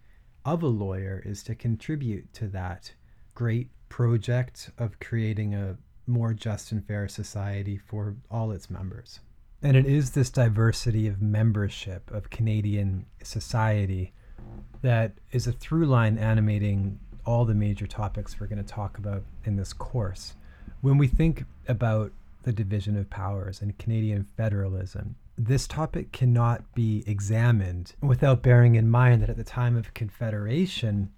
of 0.44 0.62
a 0.62 0.68
lawyer 0.68 1.22
is 1.24 1.42
to 1.44 1.54
contribute 1.54 2.32
to 2.34 2.46
that 2.48 2.92
great 3.34 3.70
project 3.88 4.70
of 4.78 5.00
creating 5.00 5.54
a 5.54 5.76
more 6.06 6.32
just 6.32 6.72
and 6.72 6.84
fair 6.86 7.08
society 7.08 7.76
for 7.76 8.16
all 8.30 8.52
its 8.52 8.70
members. 8.70 9.20
And 9.62 9.76
it 9.76 9.86
is 9.86 10.10
this 10.10 10.30
diversity 10.30 11.06
of 11.06 11.22
membership 11.22 12.10
of 12.10 12.30
Canadian 12.30 13.06
society 13.22 14.12
that 14.82 15.14
is 15.30 15.46
a 15.46 15.52
through 15.52 15.86
line 15.86 16.18
animating 16.18 16.98
all 17.24 17.44
the 17.44 17.54
major 17.54 17.86
topics 17.86 18.38
we're 18.38 18.46
going 18.46 18.62
to 18.62 18.64
talk 18.64 18.98
about 18.98 19.22
in 19.44 19.56
this 19.56 19.72
course. 19.72 20.34
When 20.80 20.98
we 20.98 21.06
think 21.06 21.44
about 21.68 22.12
the 22.42 22.52
division 22.52 22.96
of 22.96 23.08
powers 23.08 23.62
and 23.62 23.76
Canadian 23.78 24.26
federalism, 24.36 25.16
this 25.38 25.66
topic 25.66 26.12
cannot 26.12 26.74
be 26.74 27.04
examined 27.06 27.94
without 28.02 28.42
bearing 28.42 28.74
in 28.74 28.88
mind 28.88 29.22
that 29.22 29.30
at 29.30 29.36
the 29.36 29.44
time 29.44 29.76
of 29.76 29.94
Confederation, 29.94 31.10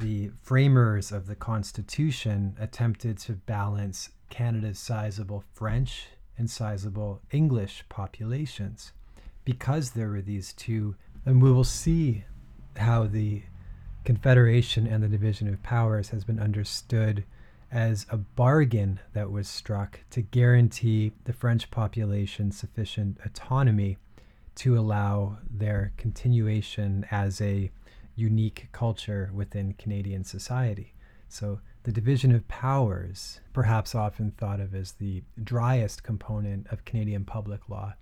the 0.00 0.30
framers 0.42 1.12
of 1.12 1.26
the 1.26 1.34
Constitution 1.34 2.56
attempted 2.58 3.18
to 3.18 3.32
balance 3.32 4.10
Canada's 4.30 4.78
sizable 4.78 5.44
French 5.52 6.08
and 6.36 6.50
sizable 6.50 7.20
English 7.30 7.84
populations 7.88 8.92
because 9.44 9.90
there 9.90 10.08
were 10.08 10.22
these 10.22 10.52
two. 10.52 10.96
And 11.24 11.40
we 11.40 11.52
will 11.52 11.64
see 11.64 12.24
how 12.76 13.06
the 13.06 13.42
Confederation 14.04 14.86
and 14.86 15.02
the 15.02 15.08
division 15.08 15.48
of 15.48 15.62
powers 15.62 16.10
has 16.10 16.24
been 16.24 16.38
understood 16.38 17.24
as 17.72 18.06
a 18.10 18.18
bargain 18.18 19.00
that 19.14 19.30
was 19.30 19.48
struck 19.48 20.00
to 20.10 20.20
guarantee 20.20 21.12
the 21.24 21.32
French 21.32 21.70
population 21.70 22.52
sufficient 22.52 23.18
autonomy 23.24 23.96
to 24.56 24.78
allow 24.78 25.38
their 25.50 25.92
continuation 25.96 27.06
as 27.10 27.40
a 27.40 27.70
unique 28.14 28.68
culture 28.72 29.30
within 29.34 29.72
Canadian 29.72 30.22
society. 30.22 30.92
So 31.28 31.60
the 31.82 31.92
division 31.92 32.32
of 32.32 32.46
powers, 32.46 33.40
perhaps 33.52 33.94
often 33.94 34.32
thought 34.32 34.60
of 34.60 34.74
as 34.74 34.92
the 34.92 35.22
driest 35.42 36.02
component 36.02 36.66
of 36.68 36.84
Canadian 36.84 37.24
public 37.24 37.68
law, 37.68 37.94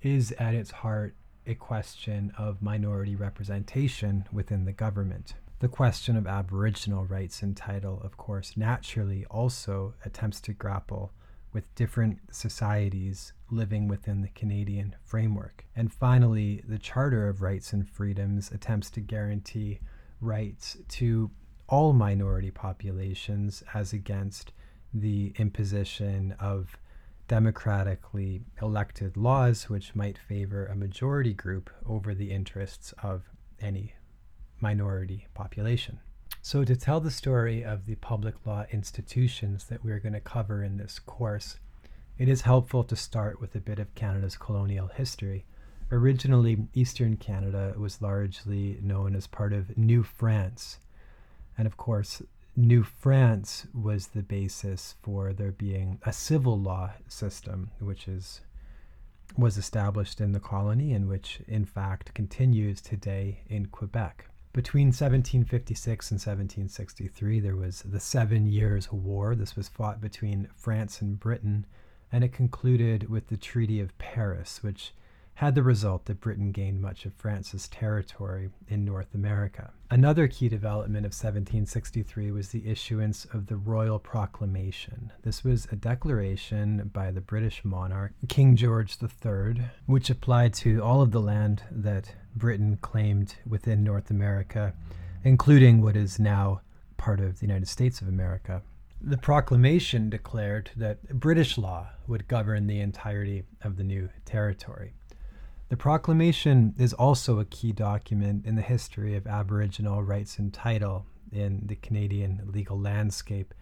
is 0.00 0.32
at 0.32 0.54
its 0.54 0.70
heart 0.70 1.14
a 1.46 1.54
question 1.54 2.32
of 2.38 2.62
minority 2.62 3.14
representation 3.14 4.24
within 4.32 4.64
the 4.64 4.72
government. 4.72 5.34
The 5.62 5.68
question 5.68 6.16
of 6.16 6.26
Aboriginal 6.26 7.04
rights 7.04 7.40
and 7.40 7.56
title, 7.56 8.00
of 8.02 8.16
course, 8.16 8.56
naturally 8.56 9.24
also 9.26 9.94
attempts 10.04 10.40
to 10.40 10.52
grapple 10.52 11.12
with 11.52 11.72
different 11.76 12.18
societies 12.34 13.32
living 13.48 13.86
within 13.86 14.22
the 14.22 14.28
Canadian 14.30 14.96
framework. 15.04 15.64
And 15.76 15.92
finally, 15.92 16.64
the 16.66 16.80
Charter 16.80 17.28
of 17.28 17.42
Rights 17.42 17.72
and 17.72 17.88
Freedoms 17.88 18.50
attempts 18.50 18.90
to 18.90 19.00
guarantee 19.00 19.78
rights 20.20 20.78
to 20.88 21.30
all 21.68 21.92
minority 21.92 22.50
populations 22.50 23.62
as 23.72 23.92
against 23.92 24.50
the 24.92 25.32
imposition 25.36 26.34
of 26.40 26.76
democratically 27.28 28.42
elected 28.60 29.16
laws 29.16 29.70
which 29.70 29.94
might 29.94 30.18
favor 30.18 30.66
a 30.66 30.74
majority 30.74 31.32
group 31.32 31.70
over 31.86 32.16
the 32.16 32.32
interests 32.32 32.92
of 33.00 33.22
any 33.60 33.94
minority 34.62 35.26
population. 35.34 36.00
So, 36.40 36.64
to 36.64 36.74
tell 36.74 37.00
the 37.00 37.10
story 37.10 37.64
of 37.64 37.86
the 37.86 37.96
public 37.96 38.46
law 38.46 38.64
institutions 38.72 39.64
that 39.64 39.84
we're 39.84 40.00
going 40.00 40.14
to 40.14 40.20
cover 40.20 40.64
in 40.64 40.76
this 40.76 40.98
course, 40.98 41.58
it 42.18 42.28
is 42.28 42.42
helpful 42.42 42.84
to 42.84 42.96
start 42.96 43.40
with 43.40 43.54
a 43.54 43.60
bit 43.60 43.78
of 43.78 43.94
Canada's 43.94 44.36
colonial 44.36 44.88
history. 44.88 45.44
Originally, 45.90 46.66
Eastern 46.74 47.16
Canada 47.16 47.74
was 47.76 48.02
largely 48.02 48.78
known 48.82 49.14
as 49.14 49.26
part 49.26 49.52
of 49.52 49.76
New 49.76 50.02
France, 50.02 50.78
and 51.56 51.66
of 51.66 51.76
course, 51.76 52.22
New 52.56 52.82
France 52.82 53.66
was 53.72 54.08
the 54.08 54.22
basis 54.22 54.94
for 55.02 55.32
there 55.32 55.52
being 55.52 55.98
a 56.04 56.12
civil 56.12 56.58
law 56.58 56.90
system, 57.08 57.70
which 57.78 58.06
is 58.06 58.40
was 59.38 59.56
established 59.56 60.20
in 60.20 60.32
the 60.32 60.40
colony 60.40 60.92
and 60.92 61.08
which 61.08 61.40
in 61.48 61.64
fact 61.64 62.12
continues 62.12 62.82
today 62.82 63.40
in 63.46 63.66
Quebec. 63.66 64.26
Between 64.54 64.88
1756 64.88 66.10
and 66.10 66.16
1763, 66.16 67.40
there 67.40 67.56
was 67.56 67.80
the 67.82 67.98
Seven 67.98 68.46
Years' 68.46 68.92
War. 68.92 69.34
This 69.34 69.56
was 69.56 69.68
fought 69.68 69.98
between 69.98 70.48
France 70.54 71.00
and 71.00 71.18
Britain, 71.18 71.64
and 72.12 72.22
it 72.22 72.34
concluded 72.34 73.08
with 73.08 73.28
the 73.28 73.38
Treaty 73.38 73.80
of 73.80 73.96
Paris, 73.96 74.62
which 74.62 74.92
had 75.34 75.54
the 75.54 75.62
result 75.62 76.04
that 76.04 76.20
Britain 76.20 76.52
gained 76.52 76.80
much 76.80 77.04
of 77.06 77.14
France's 77.14 77.66
territory 77.68 78.50
in 78.68 78.84
North 78.84 79.14
America. 79.14 79.70
Another 79.90 80.28
key 80.28 80.48
development 80.48 81.04
of 81.04 81.10
1763 81.10 82.30
was 82.30 82.48
the 82.48 82.68
issuance 82.68 83.24
of 83.26 83.46
the 83.46 83.56
Royal 83.56 83.98
Proclamation. 83.98 85.10
This 85.22 85.42
was 85.42 85.66
a 85.72 85.76
declaration 85.76 86.90
by 86.92 87.10
the 87.10 87.20
British 87.20 87.64
monarch, 87.64 88.12
King 88.28 88.56
George 88.56 88.98
III, 89.02 89.62
which 89.86 90.10
applied 90.10 90.54
to 90.54 90.80
all 90.80 91.02
of 91.02 91.10
the 91.10 91.20
land 91.20 91.62
that 91.70 92.14
Britain 92.36 92.78
claimed 92.80 93.34
within 93.46 93.82
North 93.82 94.10
America, 94.10 94.74
including 95.24 95.82
what 95.82 95.96
is 95.96 96.18
now 96.18 96.60
part 96.96 97.20
of 97.20 97.40
the 97.40 97.46
United 97.46 97.68
States 97.68 98.00
of 98.00 98.08
America. 98.08 98.62
The 99.00 99.18
proclamation 99.18 100.08
declared 100.08 100.70
that 100.76 101.18
British 101.18 101.58
law 101.58 101.88
would 102.06 102.28
govern 102.28 102.68
the 102.68 102.78
entirety 102.78 103.42
of 103.62 103.76
the 103.76 103.82
new 103.82 104.08
territory. 104.24 104.92
The 105.72 105.78
proclamation 105.78 106.74
is 106.76 106.92
also 106.92 107.38
a 107.38 107.46
key 107.46 107.72
document 107.72 108.44
in 108.44 108.56
the 108.56 108.60
history 108.60 109.16
of 109.16 109.26
Aboriginal 109.26 110.02
rights 110.02 110.38
and 110.38 110.52
title 110.52 111.06
in 111.32 111.62
the 111.64 111.76
Canadian 111.76 112.42
legal 112.44 112.78
landscape, 112.78 113.54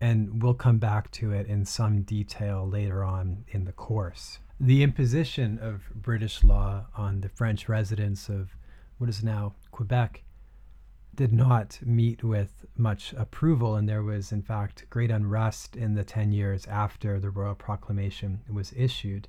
and 0.00 0.42
we'll 0.42 0.54
come 0.54 0.78
back 0.78 1.10
to 1.10 1.30
it 1.32 1.46
in 1.46 1.66
some 1.66 2.04
detail 2.04 2.66
later 2.66 3.04
on 3.04 3.44
in 3.48 3.66
the 3.66 3.72
course. 3.72 4.38
The 4.58 4.82
imposition 4.82 5.58
of 5.58 5.82
British 5.94 6.42
law 6.42 6.86
on 6.96 7.20
the 7.20 7.28
French 7.28 7.68
residents 7.68 8.30
of 8.30 8.56
what 8.96 9.10
is 9.10 9.22
now 9.22 9.52
Quebec 9.70 10.22
did 11.14 11.34
not 11.34 11.80
meet 11.84 12.24
with 12.24 12.64
much 12.78 13.12
approval, 13.12 13.76
and 13.76 13.86
there 13.86 14.02
was, 14.02 14.32
in 14.32 14.40
fact, 14.40 14.86
great 14.88 15.10
unrest 15.10 15.76
in 15.76 15.92
the 15.92 16.02
10 16.02 16.32
years 16.32 16.64
after 16.66 17.20
the 17.20 17.28
Royal 17.28 17.54
Proclamation 17.54 18.40
was 18.50 18.72
issued. 18.74 19.28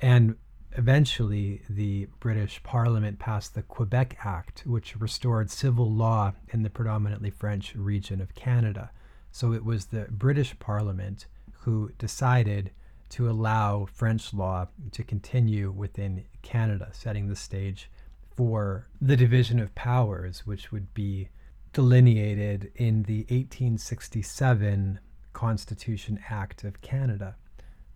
And 0.00 0.34
eventually 0.72 1.62
the 1.68 2.08
British 2.20 2.62
Parliament 2.62 3.18
passed 3.18 3.54
the 3.54 3.62
Quebec 3.62 4.18
Act, 4.24 4.64
which 4.66 4.96
restored 4.96 5.50
civil 5.50 5.90
law 5.90 6.32
in 6.52 6.62
the 6.62 6.70
predominantly 6.70 7.30
French 7.30 7.74
region 7.74 8.20
of 8.20 8.34
Canada. 8.34 8.90
So 9.30 9.52
it 9.52 9.64
was 9.64 9.86
the 9.86 10.06
British 10.10 10.58
Parliament 10.58 11.26
who 11.60 11.92
decided 11.98 12.70
to 13.10 13.28
allow 13.28 13.86
French 13.86 14.34
law 14.34 14.68
to 14.92 15.02
continue 15.02 15.70
within 15.70 16.24
Canada, 16.42 16.90
setting 16.92 17.28
the 17.28 17.36
stage 17.36 17.90
for 18.30 18.86
the 19.00 19.16
division 19.16 19.58
of 19.58 19.74
powers, 19.74 20.46
which 20.46 20.70
would 20.70 20.92
be 20.94 21.28
delineated 21.72 22.70
in 22.76 23.02
the 23.04 23.20
1867 23.30 25.00
Constitution 25.32 26.20
Act 26.28 26.64
of 26.64 26.80
Canada. 26.80 27.36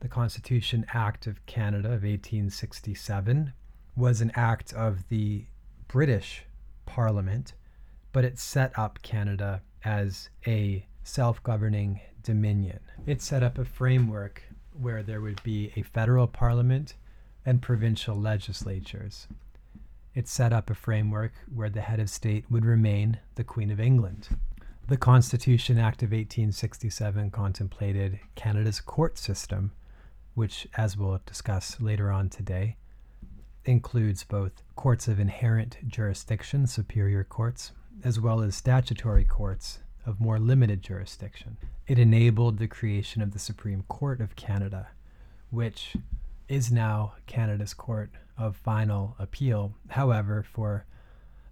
The 0.03 0.09
Constitution 0.09 0.85
Act 0.93 1.29
of 1.29 1.47
Canada 1.47 1.87
of 1.87 2.03
1867 2.03 3.53
was 3.95 4.21
an 4.21 4.33
act 4.35 4.73
of 4.73 5.09
the 5.09 5.45
British 5.87 6.43
Parliament, 6.87 7.53
but 8.11 8.25
it 8.25 8.37
set 8.37 8.77
up 8.77 9.01
Canada 9.03 9.63
as 9.85 10.29
a 10.45 10.85
self 11.05 11.41
governing 11.45 12.01
dominion. 12.25 12.81
It 13.07 13.23
set 13.23 13.45
up 13.45 13.59
a 13.59 13.65
framework 13.65 14.43
where 14.73 15.05
there 15.05 15.21
would 15.21 15.41
be 15.45 15.71
a 15.77 15.83
federal 15.83 16.27
parliament 16.27 16.95
and 17.47 17.63
provincial 17.63 18.17
legislatures. 18.17 19.29
It 20.17 20.27
set 20.27 20.53
up 20.53 20.69
a 20.69 20.75
framework 20.75 21.33
where 21.55 21.71
the 21.71 21.81
head 21.81 22.01
of 22.01 22.11
state 22.11 22.51
would 22.51 22.65
remain 22.65 23.21
the 23.37 23.45
Queen 23.45 23.71
of 23.71 23.79
England. 23.79 24.31
The 24.89 24.97
Constitution 24.97 25.79
Act 25.79 26.03
of 26.03 26.11
1867 26.11 27.31
contemplated 27.31 28.19
Canada's 28.35 28.81
court 28.81 29.17
system 29.17 29.71
which, 30.35 30.67
as 30.77 30.97
we'll 30.97 31.21
discuss 31.27 31.81
later 31.81 32.11
on 32.11 32.29
today, 32.29 32.77
includes 33.65 34.25
both 34.25 34.63
courts 34.75 35.09
of 35.09 35.21
inherent 35.21 35.77
jurisdiction, 35.87 36.67
superior 36.67 37.25
courts, 37.25 37.73
as 38.05 38.19
well 38.19 38.41
as 38.41 38.57
statutory 38.57 39.25
courts 39.25 39.81
of 40.05 40.21
more 40.21 40.39
limited 40.39 40.83
jurisdiction. 40.83 41.57
It 41.87 41.99
enabled 41.99 42.59
the 42.59 42.67
creation 42.67 43.23
of 43.23 43.33
the 43.33 43.39
Supreme 43.39 43.85
Court 43.89 44.21
of 44.21 44.35
Canada, 44.35 44.89
which 45.51 45.95
is 46.49 46.73
now 46.73 47.15
Canada's 47.27 47.75
Court 47.75 48.11
of 48.37 48.57
final 48.57 49.15
appeal. 49.19 49.75
However, 49.91 50.43
for 50.43 50.87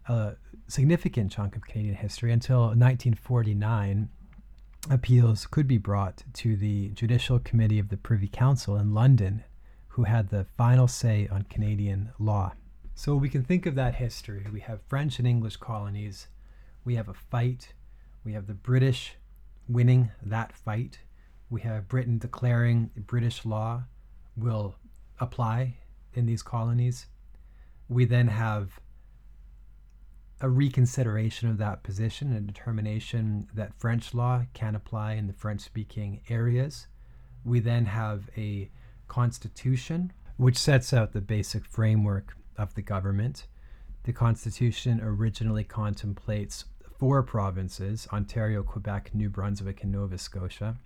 a 0.09 0.33
significant 0.67 1.31
chunk 1.31 1.55
of 1.55 1.67
Canadian 1.67 1.95
history 1.95 2.33
until 2.33 2.61
1949, 2.61 4.09
appeals 4.89 5.47
could 5.47 5.69
be 5.69 5.79
brought 5.79 6.23
to 6.33 6.57
the 6.57 6.89
Judicial 6.91 7.39
Committee 7.39 7.79
of 7.79 7.89
the 7.91 7.97
Privy 7.97 8.29
Council 8.29 8.77
in 8.77 8.95
London, 8.95 9.45
who 9.89 10.05
had 10.05 10.29
the 10.29 10.47
final 10.57 10.89
say 10.89 11.29
on 11.31 11.43
Canadian 11.43 12.13
law. 12.19 12.53
So 12.95 13.15
we 13.15 13.29
can 13.29 13.43
think 13.43 13.67
of 13.67 13.75
that 13.75 13.97
history. 13.97 14.47
We 14.53 14.61
have 14.61 14.81
French 14.89 15.19
and 15.19 15.29
English 15.29 15.57
colonies, 15.57 16.29
we 16.85 16.95
have 16.95 17.09
a 17.09 17.15
fight, 17.15 17.75
we 18.25 18.33
have 18.33 18.47
the 18.47 18.55
British 18.55 19.17
winning 19.69 20.11
that 20.23 20.53
fight, 20.53 21.01
we 21.51 21.61
have 21.63 21.89
Britain 21.89 22.19
declaring 22.19 22.91
British 23.07 23.45
law 23.45 23.83
will 24.37 24.77
apply 25.19 25.77
in 26.15 26.27
these 26.27 26.43
colonies. 26.43 27.07
We 27.89 28.05
then 28.05 28.29
have 28.29 28.81
a 30.41 30.49
reconsideration 30.49 31.51
of 31.51 31.59
that 31.59 31.83
position, 31.83 32.33
a 32.33 32.41
determination 32.41 33.49
that 33.55 33.79
French 33.79 34.15
law 34.15 34.43
can 34.55 34.75
apply 34.75 35.13
in 35.13 35.27
the 35.27 35.33
French 35.33 35.61
speaking 35.61 36.23
areas. 36.29 36.87
We 37.45 37.61
then 37.61 37.87
have 37.87 38.31
a 38.37 38.71
constitution 39.09 40.13
which 40.37 40.57
sets 40.57 40.95
out 40.95 41.13
the 41.13 41.21
basic 41.21 41.67
framework 41.67 42.35
of 42.57 42.75
the 42.75 42.83
government. 42.83 43.47
The 44.05 44.13
constitution 44.13 45.01
originally 45.03 45.65
contemplates 45.65 46.65
four 46.99 47.23
provinces 47.23 48.09
Ontario, 48.13 48.63
Quebec, 48.63 49.15
New 49.15 49.29
Brunswick, 49.29 49.83
and 49.83 49.93
Nova 49.93 50.17
Scotia. 50.17 50.77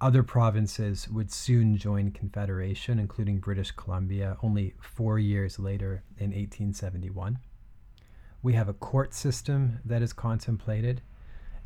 Other 0.00 0.22
provinces 0.22 1.08
would 1.08 1.32
soon 1.32 1.76
join 1.76 2.12
Confederation, 2.12 3.00
including 3.00 3.40
British 3.40 3.72
Columbia, 3.72 4.36
only 4.44 4.74
four 4.80 5.18
years 5.18 5.58
later 5.58 6.04
in 6.18 6.30
1871. 6.30 7.38
We 8.42 8.52
have 8.52 8.68
a 8.68 8.74
court 8.74 9.14
system 9.14 9.80
that 9.84 10.00
is 10.00 10.12
contemplated, 10.12 11.02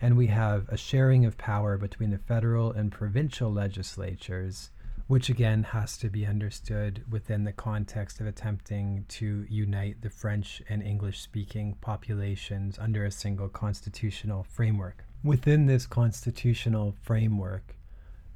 and 0.01 0.17
we 0.17 0.29
have 0.29 0.69
a 0.69 0.77
sharing 0.77 1.25
of 1.27 1.37
power 1.37 1.77
between 1.77 2.11
the 2.11 2.19
federal 2.19 2.73
and 2.73 2.91
provincial 2.91 3.53
legislatures, 3.53 4.71
which 5.07 5.29
again 5.29 5.65
has 5.65 5.99
to 5.99 6.09
be 6.09 6.27
understood 6.27 7.05
within 7.11 7.45
the 7.45 7.53
context 7.53 8.21
of 8.21 8.27
attempting 8.27 9.05
to 9.09 9.45
unite 9.51 10.01
the 10.01 10.09
French 10.09 10.63
and 10.69 10.83
English 10.83 11.21
speaking 11.21 11.77
populations 11.83 12.79
under 12.79 13.05
a 13.05 13.11
single 13.11 13.49
constitutional 13.49 14.43
framework. 14.45 15.05
Within 15.23 15.67
this 15.67 15.87
constitutional 15.87 16.97
framework, 17.03 17.77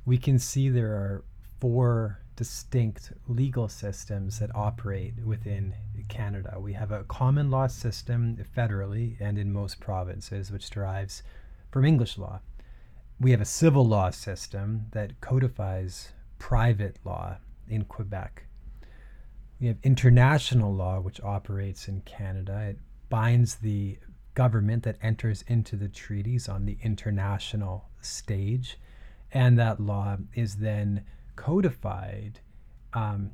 we 0.05 0.19
can 0.19 0.39
see 0.39 0.69
there 0.69 0.93
are 0.93 1.25
four 1.59 2.21
distinct 2.37 3.13
legal 3.27 3.69
systems 3.69 4.39
that 4.39 4.55
operate 4.55 5.15
within 5.25 5.75
Canada. 6.09 6.59
We 6.61 6.75
have 6.75 6.93
a 6.93 7.05
common 7.05 7.51
law 7.51 7.67
system 7.67 8.37
federally 8.57 9.17
and 9.19 9.39
in 9.39 9.53
most 9.53 9.81
provinces, 9.81 10.53
which 10.53 10.71
derives 10.71 11.23
from 11.71 11.85
English 11.85 12.19
law. 12.19 12.41
We 13.19 13.31
have 13.31 13.41
a 13.41 13.47
civil 13.47 13.87
law 13.87 14.11
system 14.11 14.87
that 14.93 15.21
codifies 15.21 16.13
private 16.39 16.99
law 17.05 17.39
in 17.67 17.85
Quebec. 17.85 18.45
We 19.59 19.69
have 19.69 19.79
international 19.83 20.75
law, 20.75 21.01
which 21.01 21.23
operates 21.23 21.89
in 21.89 22.03
Canada. 22.03 22.67
It 22.69 22.79
binds 23.09 23.57
the 23.57 23.99
government 24.35 24.83
that 24.83 24.99
enters 25.01 25.43
into 25.49 25.77
the 25.77 25.89
treaties 25.89 26.49
on 26.49 26.67
the 26.67 26.77
international 26.83 27.89
stage, 28.03 28.79
and 29.33 29.59
that 29.59 29.81
law 29.81 30.19
is 30.35 30.57
then 30.57 31.05
codified 31.37 32.41
um, 32.93 33.31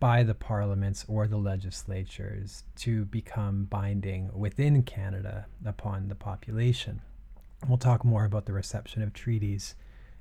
by 0.00 0.22
the 0.22 0.34
parliaments 0.34 1.04
or 1.08 1.26
the 1.26 1.36
legislatures 1.36 2.64
to 2.76 3.04
become 3.06 3.64
binding 3.64 4.30
within 4.32 4.82
Canada 4.82 5.46
upon 5.64 6.08
the 6.08 6.14
population. 6.14 7.02
We'll 7.68 7.78
talk 7.78 8.04
more 8.04 8.24
about 8.24 8.46
the 8.46 8.52
reception 8.52 9.02
of 9.02 9.12
treaties 9.12 9.74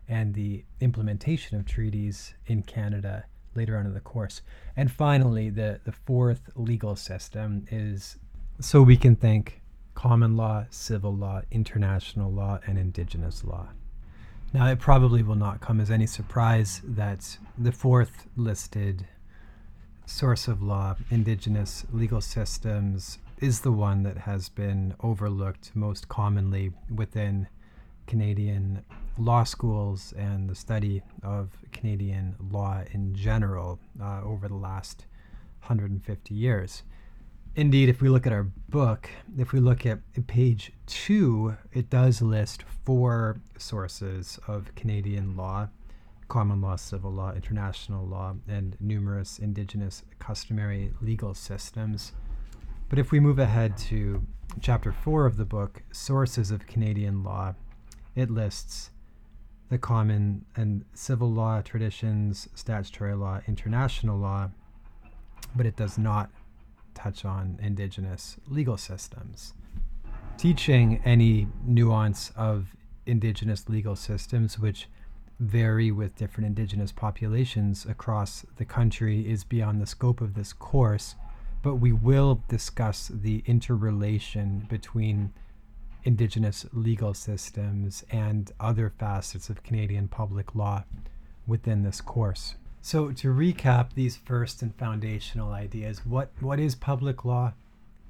and 0.08 0.34
the 0.34 0.66
implementation 0.80 1.58
of 1.58 1.66
treaties 1.66 2.34
in 2.46 2.64
Canada 2.64 3.26
later 3.56 3.78
on 3.78 3.86
in 3.86 3.94
the 3.94 4.00
course. 4.00 4.42
And 4.76 4.92
finally, 4.92 5.50
the, 5.50 5.80
the 5.84 5.92
fourth 5.92 6.50
legal 6.56 6.96
system 6.96 7.66
is 7.72 8.18
so 8.60 8.82
we 8.84 8.98
can 8.98 9.16
think 9.16 9.62
common 9.96 10.38
law, 10.38 10.66
civil 10.70 11.16
law, 11.16 11.42
international 11.52 12.32
law, 12.32 12.60
and 12.68 12.78
indigenous 12.78 13.44
law. 13.44 13.70
Now, 14.54 14.68
it 14.68 14.80
probably 14.80 15.24
will 15.24 15.36
not 15.36 15.62
come 15.62 15.80
as 15.80 15.90
any 15.90 16.06
surprise 16.06 16.82
that 16.84 17.38
the 17.58 17.72
fourth 17.72 18.28
listed 18.36 19.08
source 20.06 20.50
of 20.50 20.62
law, 20.62 20.98
indigenous 21.10 21.86
legal 21.94 22.20
systems, 22.20 23.18
is 23.40 23.62
the 23.62 23.72
one 23.72 24.04
that 24.04 24.18
has 24.18 24.50
been 24.50 24.94
overlooked 25.00 25.72
most 25.74 26.10
commonly 26.10 26.74
within 26.94 27.48
Canadian 28.08 28.84
law 29.18 29.46
schools 29.46 30.14
and 30.18 30.50
the 30.50 30.56
study 30.56 31.02
of 31.24 31.52
Canadian 31.72 32.36
law 32.52 32.84
in 32.92 33.16
general 33.16 33.80
uh, 34.02 34.22
over 34.22 34.50
the 34.50 34.56
last 34.56 35.06
150 35.62 36.34
years. 36.34 36.84
Indeed, 37.56 37.90
if 37.90 38.02
we 38.02 38.10
look 38.10 38.26
at 38.26 38.34
our 38.34 38.48
book, 38.70 39.10
if 39.38 39.52
we 39.52 39.60
look 39.60 39.86
at 39.86 40.00
page 40.28 40.72
two, 40.86 41.58
it 41.74 41.90
does 41.90 42.22
list 42.22 42.64
four 42.86 43.42
sources 43.58 44.40
of 44.48 44.74
Canadian 44.76 45.36
law 45.36 45.70
common 46.32 46.62
law, 46.62 46.78
civil 46.78 47.12
law, 47.12 47.34
international 47.34 48.08
law, 48.08 48.34
and 48.48 48.78
numerous 48.80 49.38
indigenous 49.38 50.04
customary 50.18 50.94
legal 51.02 51.34
systems. 51.34 52.14
But 52.88 53.00
if 53.00 53.12
we 53.12 53.20
move 53.20 53.38
ahead 53.38 53.78
to 53.90 54.26
chapter 54.62 54.94
four 54.94 55.26
of 55.26 55.36
the 55.36 55.44
book, 55.44 55.84
Sources 55.92 56.50
of 56.50 56.68
Canadian 56.68 57.22
Law, 57.22 57.56
it 58.16 58.32
lists 58.32 58.92
the 59.68 59.78
common 59.78 60.46
and 60.56 60.86
civil 60.94 61.30
law 61.30 61.62
traditions, 61.62 62.48
statutory 62.56 63.14
law, 63.14 63.42
international 63.46 64.18
law, 64.18 64.52
but 65.54 65.66
it 65.66 65.76
does 65.76 65.98
not 65.98 66.30
touch 66.94 67.26
on 67.26 67.60
indigenous 67.62 68.38
legal 68.48 68.78
systems. 68.78 69.54
Teaching 70.38 71.02
any 71.06 71.48
nuance 71.64 72.32
of 72.36 72.76
indigenous 73.06 73.68
legal 73.70 73.96
systems, 73.96 74.58
which 74.60 74.88
vary 75.40 75.92
with 75.92 76.16
different 76.16 76.48
indigenous 76.48 76.92
populations 76.92 77.86
across 77.86 78.46
the 78.58 78.66
country, 78.66 79.30
is 79.30 79.44
beyond 79.44 79.82
the 79.82 79.88
scope 79.88 80.22
of 80.22 80.34
this 80.36 80.54
course, 80.54 81.16
but 81.64 81.76
we 81.76 81.92
will 81.92 82.44
discuss 82.48 83.08
the 83.14 83.44
interrelation 83.46 84.66
between 84.70 85.34
indigenous 86.04 86.66
legal 86.74 87.14
systems 87.14 88.04
and 88.10 88.52
other 88.60 88.90
facets 88.90 89.50
of 89.50 89.64
Canadian 89.64 90.08
public 90.08 90.56
law 90.56 90.84
within 91.46 91.84
this 91.84 92.02
course. 92.02 92.56
So, 92.84 93.12
to 93.12 93.28
recap 93.28 93.94
these 93.94 94.18
first 94.18 94.64
and 94.64 94.76
foundational 94.76 95.52
ideas, 95.52 96.04
what, 96.04 96.32
what 96.40 96.60
is 96.60 96.74
public 96.74 97.24
law? 97.24 97.54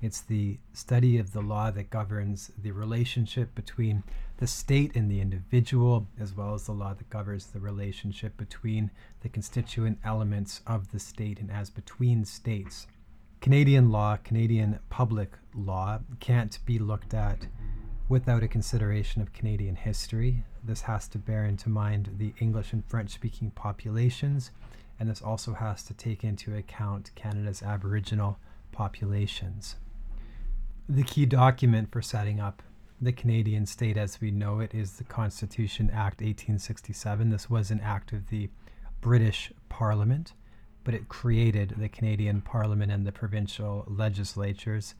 It's 0.02 0.22
the 0.22 0.60
study 0.72 1.18
of 1.18 1.34
the 1.34 1.42
law 1.42 1.72
that 1.72 1.90
governs 1.90 2.52
the 2.58 2.72
relationship 2.72 3.54
between 3.54 4.04
the 4.38 4.48
state 4.48 4.96
and 4.96 5.12
the 5.12 5.20
individual, 5.20 6.08
as 6.18 6.34
well 6.36 6.54
as 6.54 6.66
the 6.66 6.72
law 6.72 6.94
that 6.94 7.10
governs 7.10 7.48
the 7.48 7.60
relationship 7.60 8.38
between 8.38 8.92
the 9.20 9.30
constituent 9.30 10.00
elements 10.06 10.62
of 10.66 10.92
the 10.92 11.00
state 11.00 11.40
and 11.40 11.52
as 11.52 11.70
between 11.70 12.24
states. 12.24 12.88
Canadian 13.42 13.92
law, 13.92 14.16
Canadian 14.16 14.80
public 14.90 15.34
law, 15.54 16.00
can't 16.22 16.60
be 16.66 16.80
looked 16.80 17.14
at 17.14 17.46
without 18.08 18.44
a 18.44 18.48
consideration 18.48 19.22
of 19.22 19.34
Canadian 19.34 19.76
history. 19.76 20.44
This 20.64 20.82
has 20.82 21.08
to 21.10 21.18
bear 21.18 21.46
into 21.46 21.70
mind 21.70 22.16
the 22.18 22.34
English 22.40 22.74
and 22.74 22.86
French 22.86 23.12
speaking 23.12 23.52
populations, 23.52 24.52
and 25.02 25.10
this 25.10 25.24
also 25.24 25.56
has 25.56 25.82
to 25.82 25.96
take 25.96 26.24
into 26.24 26.56
account 26.56 27.10
Canada's 27.16 27.64
Aboriginal 27.64 28.38
populations. 28.72 29.78
The 30.88 31.02
key 31.02 31.26
document 31.26 31.92
for 31.92 32.04
setting 32.04 32.40
up 32.40 32.62
the 33.02 33.12
Canadian 33.12 33.66
state 33.66 33.98
as 33.98 34.22
we 34.22 34.30
know 34.30 34.60
it 34.60 34.76
is 34.76 34.94
the 34.94 35.04
Constitution 35.04 35.90
Act 35.90 36.22
1867. 36.22 37.32
This 37.32 37.50
was 37.50 37.72
an 37.72 37.80
act 37.80 38.14
of 38.14 38.30
the 38.30 38.52
British 39.02 39.52
Parliament, 39.70 40.34
but 40.84 40.94
it 40.94 41.10
created 41.10 41.74
the 41.80 41.90
Canadian 41.90 42.42
Parliament 42.42 42.92
and 42.92 43.04
the 43.04 43.12
provincial 43.12 43.86
legislatures 43.88 44.94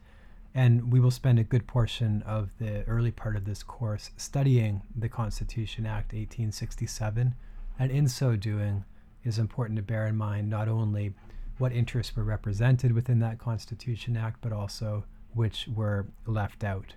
and 0.52 0.92
we 0.92 0.98
will 0.98 1.12
spend 1.12 1.38
a 1.38 1.44
good 1.44 1.68
portion 1.68 2.22
of 2.22 2.50
the 2.58 2.82
early 2.88 3.12
part 3.12 3.36
of 3.36 3.44
this 3.44 3.62
course 3.62 4.10
studying 4.16 4.82
the 4.96 5.08
Constitution 5.08 5.86
Act 5.86 6.12
1867. 6.12 7.36
And 7.78 7.90
in 7.90 8.08
so 8.08 8.34
doing, 8.34 8.84
is 9.24 9.38
important 9.38 9.76
to 9.76 9.82
bear 9.82 10.06
in 10.06 10.16
mind 10.16 10.48
not 10.48 10.68
only 10.68 11.14
what 11.58 11.72
interests 11.72 12.16
were 12.16 12.24
represented 12.24 12.92
within 12.92 13.20
that 13.20 13.38
Constitution 13.38 14.16
Act, 14.16 14.38
but 14.40 14.52
also 14.52 15.04
which 15.34 15.68
were 15.74 16.06
left 16.26 16.64
out. 16.64 16.94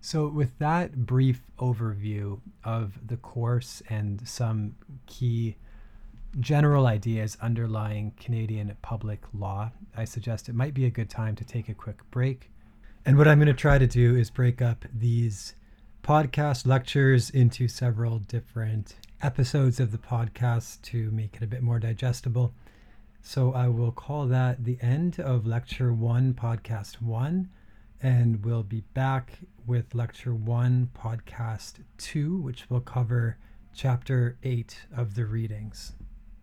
So, 0.00 0.28
with 0.28 0.58
that 0.58 1.04
brief 1.04 1.42
overview 1.58 2.40
of 2.64 3.06
the 3.06 3.18
course 3.18 3.82
and 3.90 4.26
some 4.26 4.74
key 5.06 5.56
general 6.38 6.86
ideas 6.86 7.36
underlying 7.42 8.12
Canadian 8.18 8.74
public 8.80 9.20
law, 9.34 9.72
I 9.96 10.04
suggest 10.04 10.48
it 10.48 10.54
might 10.54 10.72
be 10.72 10.86
a 10.86 10.90
good 10.90 11.10
time 11.10 11.36
to 11.36 11.44
take 11.44 11.68
a 11.68 11.74
quick 11.74 11.98
break. 12.10 12.50
And 13.04 13.18
what 13.18 13.28
I'm 13.28 13.38
going 13.38 13.48
to 13.48 13.54
try 13.54 13.76
to 13.78 13.86
do 13.86 14.16
is 14.16 14.30
break 14.30 14.62
up 14.62 14.84
these 14.94 15.54
podcast 16.02 16.66
lectures 16.66 17.28
into 17.30 17.68
several 17.68 18.18
different 18.20 18.94
episodes 19.22 19.78
of 19.80 19.92
the 19.92 19.98
podcast 19.98 20.80
to 20.82 21.10
make 21.10 21.36
it 21.36 21.42
a 21.42 21.46
bit 21.46 21.62
more 21.62 21.78
digestible. 21.78 22.54
So 23.22 23.52
I 23.52 23.68
will 23.68 23.92
call 23.92 24.26
that 24.28 24.64
the 24.64 24.78
end 24.80 25.20
of 25.20 25.46
lecture 25.46 25.92
one, 25.92 26.32
podcast 26.32 27.02
one, 27.02 27.50
and 28.02 28.44
we'll 28.44 28.62
be 28.62 28.82
back 28.94 29.40
with 29.66 29.94
lecture 29.94 30.34
one, 30.34 30.90
podcast 30.96 31.74
two, 31.98 32.38
which 32.38 32.70
will 32.70 32.80
cover 32.80 33.36
chapter 33.74 34.38
eight 34.42 34.86
of 34.96 35.14
the 35.14 35.26
readings. 35.26 35.92